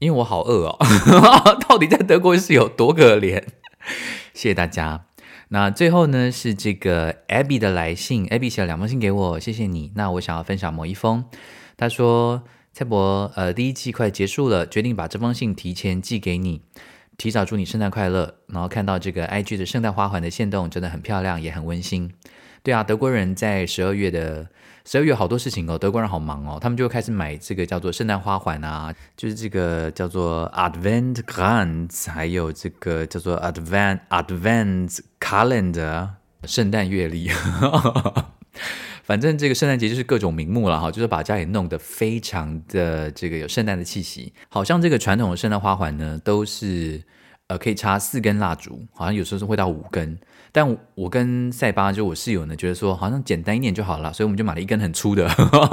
[0.00, 0.78] 因为我好饿哦。
[1.66, 3.42] 到底在德国是有多可怜？
[4.34, 5.06] 谢谢大家。
[5.48, 9.92] 那最后呢，是这个 Abby 的来信，Abby 写了两封信给我，谢谢你。
[9.94, 11.24] 那我想要分享某一封，
[11.76, 12.42] 他说
[12.74, 16.60] ：“蔡伯，呃，第一季快结束了，决定把这封信提前寄给你，
[17.16, 18.34] 提早祝你圣诞快乐。
[18.48, 22.12] 然后看到这个 IG 的圣诞花环的线动，真的很漂亮，也很温馨。
[22.62, 24.48] 对啊，德国人在十二月的。”
[24.86, 36.10] 十二月好多事情哦，德国人好忙哦，他们就开始买这个叫做圣诞花环啊，就是这个叫做 Advent Kranz，还有这个叫做 Advent Advent Calendar
[36.44, 37.30] 圣诞月历。
[39.04, 47.02] 反正这个圣诞节就是各种名目了哈，就是把家里弄得非常的这个有圣诞的气息，好像这个传统的圣诞花环呢，都是
[47.48, 50.18] 呃可以插四根蜡烛，好像有时候是会到五根。
[50.56, 55.28] 但我跟塞巴就我室友呢，觉得说好像简单一点就好了，所以我们就买了一根很粗的，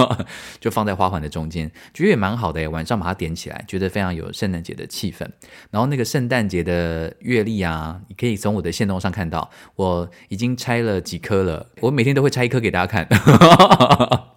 [0.60, 2.68] 就放在花环的中间，觉得也蛮好的耶。
[2.68, 5.20] 晚上把它点起来，觉得非常有圣诞节的气氛。
[5.70, 13.08] 然后那个圣诞节的月历啊，你可以从我的线动上看到，我已经拆了几颗了，我每天都会拆一颗给大家看。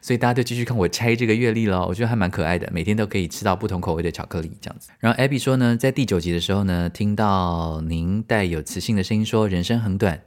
[0.00, 4.90] 所以大家就继续看我拆这个月历咯，我觉得还蛮可爱的，每天都可以吃到不同口味的巧克力这样子。
[4.98, 10.20] 然后 Abby 说呢，在第九集的时候呢，听到您带有磁性的声音说人生很短，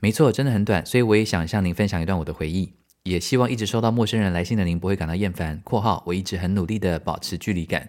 [0.00, 0.86] 没错，真的很短。
[0.86, 2.72] 所以我也想向您分享一段我的回忆，
[3.02, 5.60] 也希望一直收到陌生人来信的您不会感到厌烦。
[5.64, 7.88] 括号我一直很努力的保持距离感，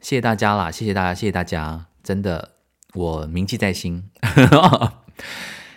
[0.00, 2.52] 谢谢大家啦，谢谢大家，谢谢大家，真的
[2.94, 4.04] 我铭记在心。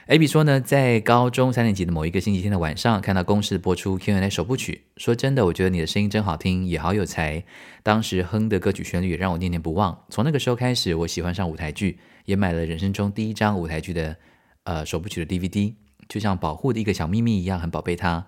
[0.10, 4.86] Abby 说呢，在高中三年级的某一个星期天的晚上，看到公视播出 Q&A 首部曲。
[4.98, 7.44] 说真的，我觉得你的声音真好听，也好有才。
[7.84, 10.06] 当时哼的歌曲旋律也让我念念不忘。
[10.10, 14.16] 从那个时候开始，我喜欢上舞台剧，也买了人生中第一张舞台剧的
[14.64, 15.76] 呃首部曲的 DVD，
[16.08, 18.26] 就像保护的一个小秘密一样，很宝贝它。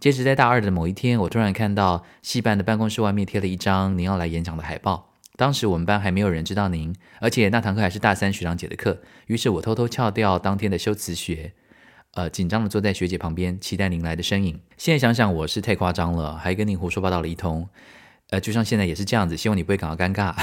[0.00, 5.11] 接着在大二的某一天，我突然看到系办的办公室外面贴了一张您要来演讲的海报。
[5.36, 11.52] 当时我们班还没有人知道您，而且那堂课还是大三学长姐的课，于是我偷偷翘掉当天的修辞学，
[12.12, 14.60] 呃，紧张的坐在学姐旁边，期待您来的身影。
[14.76, 17.66] 现在想想，我是太夸张了，还跟您胡说八道了一通，
[18.28, 20.34] 呃，就像现在也是这样子，希望你不会感到尴尬。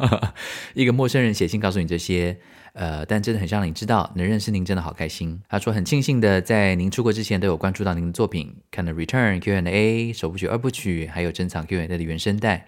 [0.72, 2.38] 一个陌生人写信告诉你这些，
[2.72, 5.38] 呃，但真的很想让你知道，能认识您真的好开心。
[5.46, 12.66] 他说很庆幸的，在您出国之前都有关注到您的作品，看了《Return》Q&A 首部曲、二部曲，还有珍藏 Q&A 的原声带。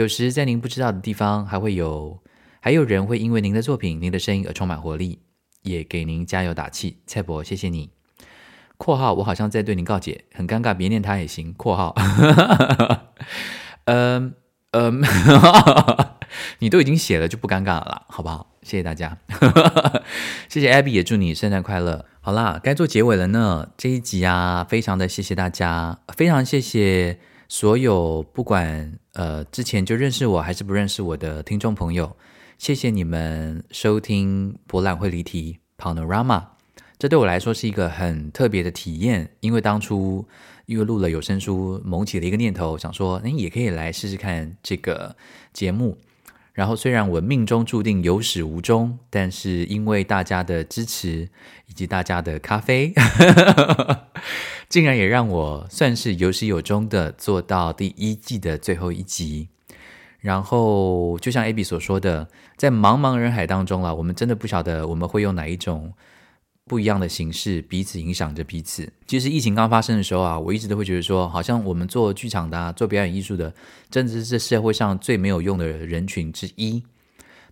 [0.00, 2.22] 有时在您不知道的地方，还会有
[2.58, 5.18] 还有人会因为您的作品、您的声音而充满活力，
[5.60, 7.02] 也给您加油打气。
[7.06, 7.90] 蔡伯，谢谢你。
[8.78, 11.52] （括号我好像在对您告解，很尴尬，别念他也行。
[11.58, 11.94] ）（括号）
[13.84, 14.32] 嗯
[14.72, 15.02] 嗯，
[16.60, 18.54] 你都已经写了，就不尴尬了，好不好？
[18.62, 19.18] 谢谢大家，
[20.48, 22.06] 谢谢 Abby，也祝你圣诞快乐。
[22.22, 23.72] 好啦，该做结尾了呢。
[23.76, 27.18] 这一集啊，非常的谢谢大家，非常谢谢。
[27.52, 32.16] 所有不管呃之前就认识我还是不认识我的听众朋友，
[32.58, 36.44] 谢谢你们收听博览会离题 Panorama，
[36.98, 40.26] 这对我来说是一个很特别的体验，因为当初
[40.66, 45.16] 因为录了有声书，萌起了一个念头，想说，诶，也可以来试试看这个
[45.52, 45.98] 节目。
[46.52, 51.28] 然后虽然我命中注定有始无终，但是因为大家的支持
[51.66, 52.92] 以及大家的咖啡，
[54.68, 59.48] 竟然也让我算是有始有终的做到第一季的最后一集。
[60.18, 65.94] 然后就像 Abby 所说的，在茫茫人海当中啊，我们真的不晓得我们会用哪一种
[66.66, 68.92] 不一样的形式，彼此影响着彼此。
[69.06, 73.52] 其实疫情刚发生的时候啊，我一直都会觉得说，好像我们做剧场的、啊、做表演艺术的，
[73.90, 76.82] 真的是这社会上最没有用的人群之一。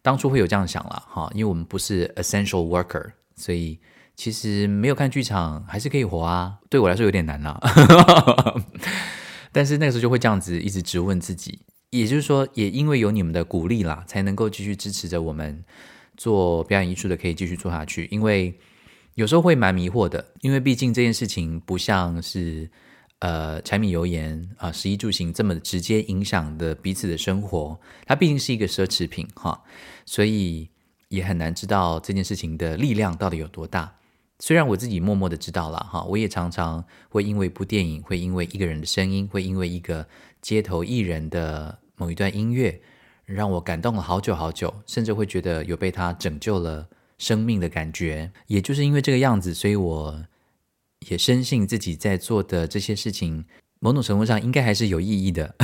[0.01, 3.81] 当初会有这样想了哈，因为我们不是 essential worker，所以
[4.15, 6.59] 其实没有看剧场还是可以活啊。
[6.71, 7.61] 对我来说有点难啦，
[9.51, 11.61] 但是那个时候就会这样子一直质问自己。
[11.91, 15.65] 也就是说，也因为有你们的鼓励啦，才能够继续支持着我们
[16.17, 18.07] 做表演艺术的，可以继续做下去。
[18.11, 18.55] 因为
[19.19, 22.71] 有时候会蛮迷惑的，因为毕竟这件事情不像是
[23.19, 29.61] 呃柴米油盐啊、食衣住行这么直接影响的彼此的生活，它毕竟是一个奢侈品哈，
[30.07, 30.69] 所以
[31.09, 33.93] 也很难知道这件事情的力量到底有多大。
[34.39, 40.07] 虽然我自己默默的知道了哈，我也常常会因为一部电影，会因为一个人的声音，会因为一个
[40.41, 42.81] 街头艺人的某一段音乐，
[43.25, 46.89] 让我感动了好久好久，甚至会觉得有被他拯救了。
[47.19, 50.25] 生命的感觉，也就是因为这个样子，所以我
[51.09, 53.45] 也深信自己在做的这些事情，
[53.81, 55.55] 某种程度上应该还是有意义的。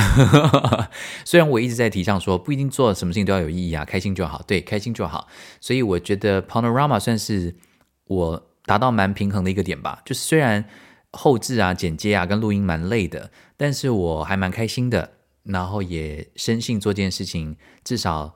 [1.25, 5.27] 虽然我一直在提倡说，不一定做什么事情都要有意义啊，开心就好，对，开心就好。
[5.59, 7.55] 所以我觉得 Panorama 算是
[8.05, 10.01] 我达到蛮平衡的一个点吧。
[10.05, 10.65] 就是虽然
[11.11, 15.11] 后置啊、剪接啊跟录音蛮累的，但是我还蛮开心的。
[15.43, 18.33] 然后也深信做这件事情，至少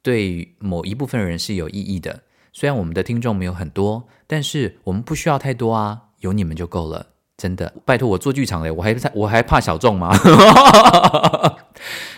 [0.00, 2.22] 对某一部分人是有意义的。
[2.52, 7.72] 虽然我们的听众没有很多，但是我们不需要太多啊，有你们就够了，真的。
[7.84, 10.10] 拜托我做剧场嘞，我还我还怕小众吗？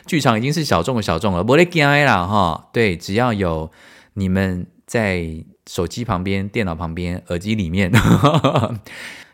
[0.06, 2.68] 剧场已经是小众的小众了，不得惊啦哈。
[2.72, 3.70] 对，只要有
[4.14, 7.92] 你们在手机旁边、电脑旁边、耳机里面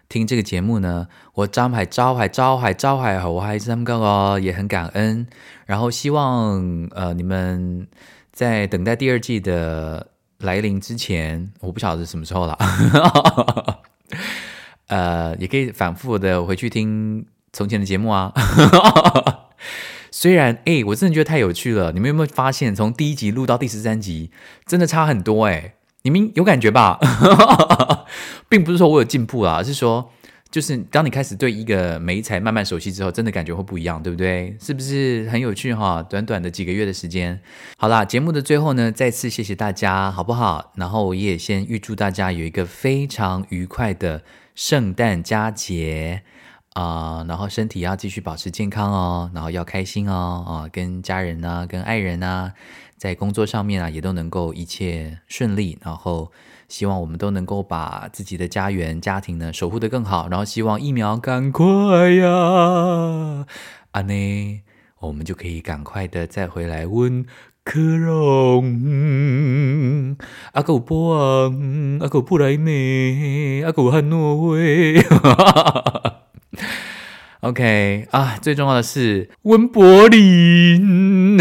[0.08, 5.26] 听这个节目呢，我招牌招牌招牌招牌好，我还是他们哥哥，也很感恩。
[5.64, 7.86] 然后希望呃你们
[8.32, 10.08] 在等待第二季的。
[10.38, 12.56] 来临之前，我不晓得什么时候了。
[14.86, 18.32] 呃，也可以反复的回去听从前的节目啊。
[20.10, 21.92] 虽然，哎，我真的觉得太有趣了。
[21.92, 24.30] 你们有没有发现，从第一集录到第十三集，
[24.66, 25.74] 真的差很多哎？
[26.02, 26.98] 你们有感觉吧？
[28.48, 30.10] 并不是说我有进步啊，而是说。
[30.50, 34.56] 就是当你开始对一个媒材慢慢熟悉之后，真的感觉会不一样，对不对？
[34.58, 36.02] 是不是很有趣哈？
[36.02, 37.38] 短短的几个月的时间，
[37.76, 40.72] 好啦，节目的最后呢，再次谢谢大家，好不好？
[40.76, 44.22] 然后我也先预祝大家有一个非常愉快的
[44.54, 46.22] 圣诞佳节
[46.72, 52.54] 啊、然后身体要继续保持健康哦，然后要开心哦，啊、跟家人啊，跟爱人啊，
[52.96, 56.32] 在工作上面啊，也都能够一切顺利，然后。
[56.68, 61.64] 希望我们都能够把自己的家园、家庭呢守护得更好，然后希望疫苗赶快
[62.10, 63.46] 呀，
[63.92, 64.60] 啊呢，
[65.00, 67.24] 我们就可以赶快的再回来温
[67.64, 68.66] 克隆，
[70.52, 71.50] 阿狗波啊，
[72.00, 75.00] 阿狗布莱内，阿狗汉诺威，
[77.40, 81.38] OK 啊，最重要的是温柏林。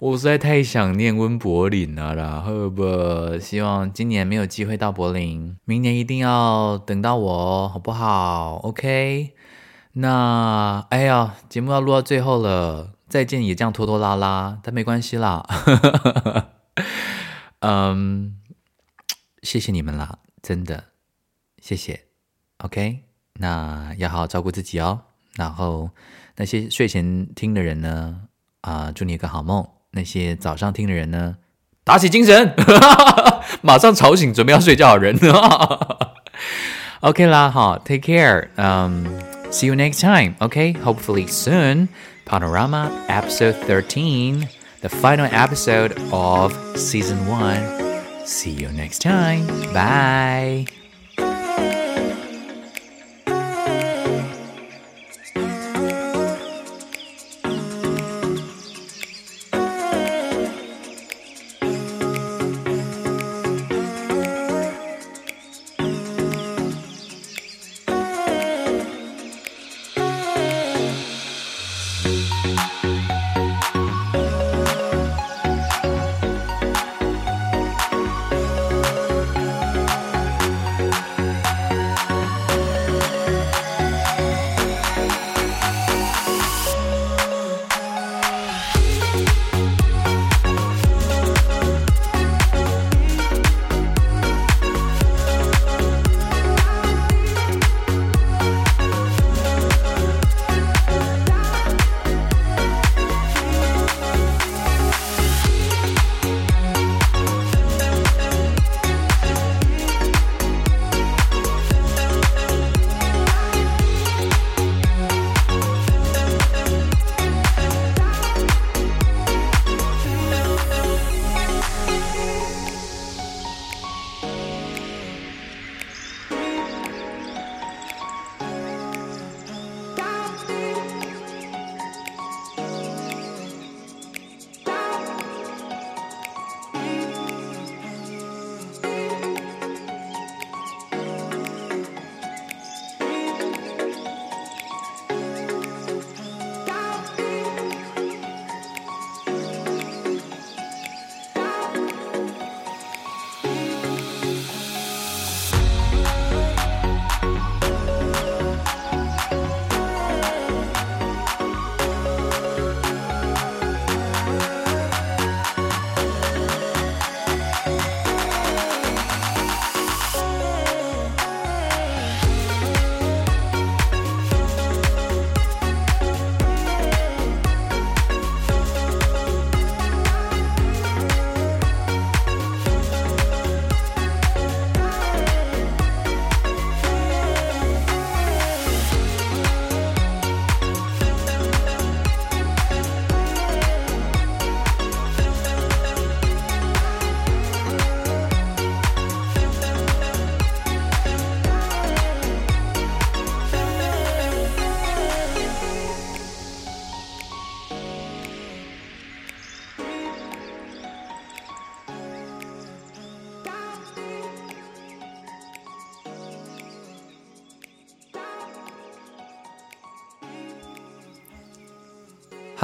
[0.00, 3.36] 我实在太想念温柏林了啦，好吧？
[3.40, 9.34] 希望今年没有机会到柏林，明年一定要等到我，好不好？OK。
[9.94, 15.44] 那哎呀，节目要录到最后了，再见也这样拖拖拉拉，但没关系啦。
[17.58, 18.36] 嗯，
[19.42, 20.84] 谢谢你们啦，真的，
[21.60, 22.04] 谢谢。
[22.58, 23.00] OK，
[23.34, 25.00] 那要好好照顾自己哦。
[25.34, 25.90] 然后
[26.36, 28.28] 那些睡前听的人呢，
[28.60, 29.68] 啊、祝你一个好梦。
[29.97, 31.35] 那些早上听的人呢，
[31.83, 32.53] 打起精神，
[33.61, 35.17] 马上吵醒准备要睡觉的人。
[37.01, 41.31] OK 啦， 好，Take care，嗯、um,，See you next time，OK，Hopefully、okay?
[41.31, 44.47] soon。Paonorama Episode Thirteen,
[44.79, 47.61] the final episode of Season One.
[48.25, 49.45] See you next time.
[49.73, 50.76] Bye.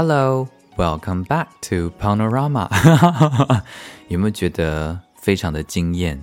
[0.06, 0.46] Hello,
[0.76, 2.68] welcome back to Panorama。
[4.08, 6.22] 有没有觉得非常的惊艳？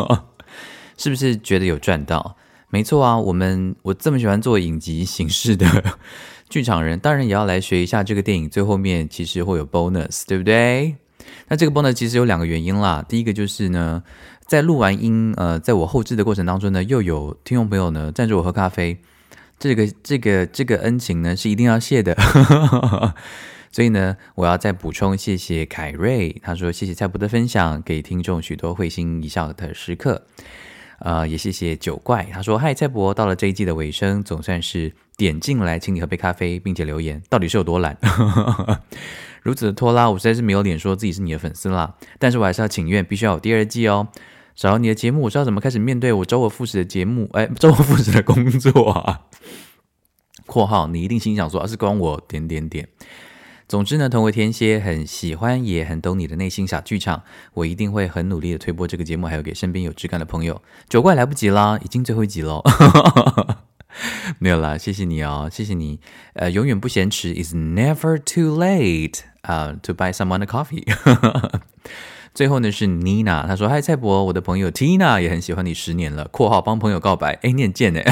[0.98, 2.36] 是不是觉得有赚到？
[2.68, 5.66] 没错啊，我们我这么喜欢做影集形式的
[6.50, 10.96] 剧场人，当然也要来学一下这个电影最后面其实会有 bonus，对不对？
[11.48, 13.02] 那这个 bonus 其实有两个原因啦。
[13.08, 14.02] 第一个就是呢，
[14.46, 19.00] 在录完音，呃，在我后置的过程当中呢，又有听众朋友呢赞助我喝咖啡。
[19.60, 22.16] 这个这个这个恩情呢是一定要谢的，
[23.70, 30.24] 所以呢，我要再补充谢谢凯瑞，他说谢谢蔡博的分享，给听众许多会心一笑的时刻，
[31.00, 37.94] 呃，也谢谢酒怪，他说嗨蔡博，到了这一季的尾声，总算是点进来请你喝杯咖啡，并且留言，到底是有多懒，
[39.44, 44.08] 如此的拖拉，我实在是没有脸说自己是你的粉丝啦，但是我还是要请愿，必须要有第二季哦。
[44.54, 49.20] 找到你的节目，我知道怎么开始面对我周而复始的节目，哎， 周而复始的工作啊。
[50.46, 52.88] 括号，你一定心想说，啊，是关我点点点。
[53.68, 57.22] 总之呢，同为天蝎，很喜欢也很懂你的内心小剧场，
[57.54, 60.60] 我一定会很努力的推播这个节目，还有给身边有质感的朋友。
[60.88, 62.64] 酒怪来不及啦，已经最后一集喽。
[64.40, 66.00] 没有啦，谢谢你哦，谢谢你。
[66.34, 70.84] 呃，永远不嫌迟，is never too late 啊，to buy someone a coffee。
[72.32, 76.28] 最后呢是 Nina，她说：“嗨，蔡伯，我的朋友 Tina 也很喜欢你十年了。
[76.32, 78.02] ”（括号帮朋友告白，哎，你很贱哎。）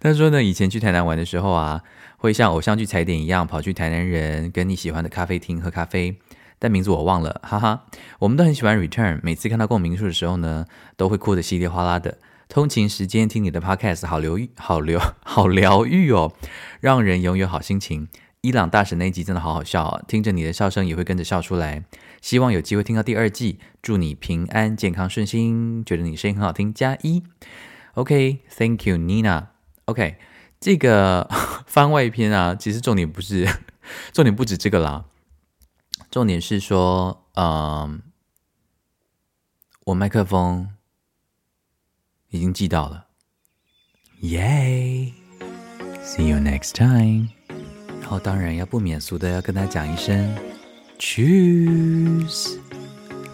[0.00, 1.82] 他说呢，以前去台南玩的时候啊，
[2.16, 6.18] 会像偶像剧踩点一样跑去台南人跟你喜欢的咖啡厅喝咖啡，
[6.58, 7.84] 但名字我忘了，哈哈。
[8.18, 12.18] 我们都很喜欢 Return，每次看到共鸣处的时候呢，都会哭得稀里哗啦的。
[12.48, 16.32] 通勤时间听你的 Podcast，好疗愈，好疗，好疗愈哦，
[16.80, 18.08] 让人拥有好心情。
[18.42, 20.02] 伊朗大使那集真的好好笑啊！
[20.08, 21.84] 听着你的笑声也会跟着笑出来。
[22.20, 25.84] 希望有机会听到第二季，祝你平安健康顺心。
[25.84, 27.22] 觉得你声音很好听，加一。
[27.94, 29.46] OK，Thank you，Nina。
[29.84, 30.16] OK，
[30.58, 31.28] 这个
[31.68, 33.46] 番外篇啊，其实重点不是，
[34.12, 35.04] 重点不止这个啦。
[36.10, 38.02] 重点是说，嗯，
[39.84, 40.68] 我麦克风
[42.30, 43.06] 已经寄到了。
[44.20, 45.12] Yay！See
[46.26, 47.28] you next time。
[48.12, 50.36] 哦当然要不免俗的要跟他讲一声
[50.98, 52.58] Cheers，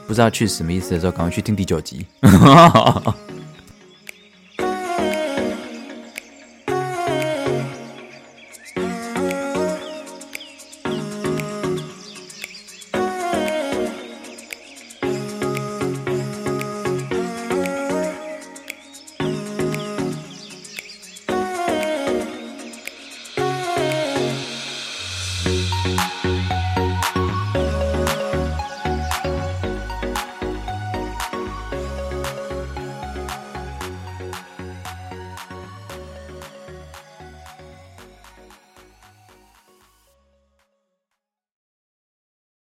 [0.06, 2.06] 不知道 Cheers 什么意思的时候，赶快去听第九集。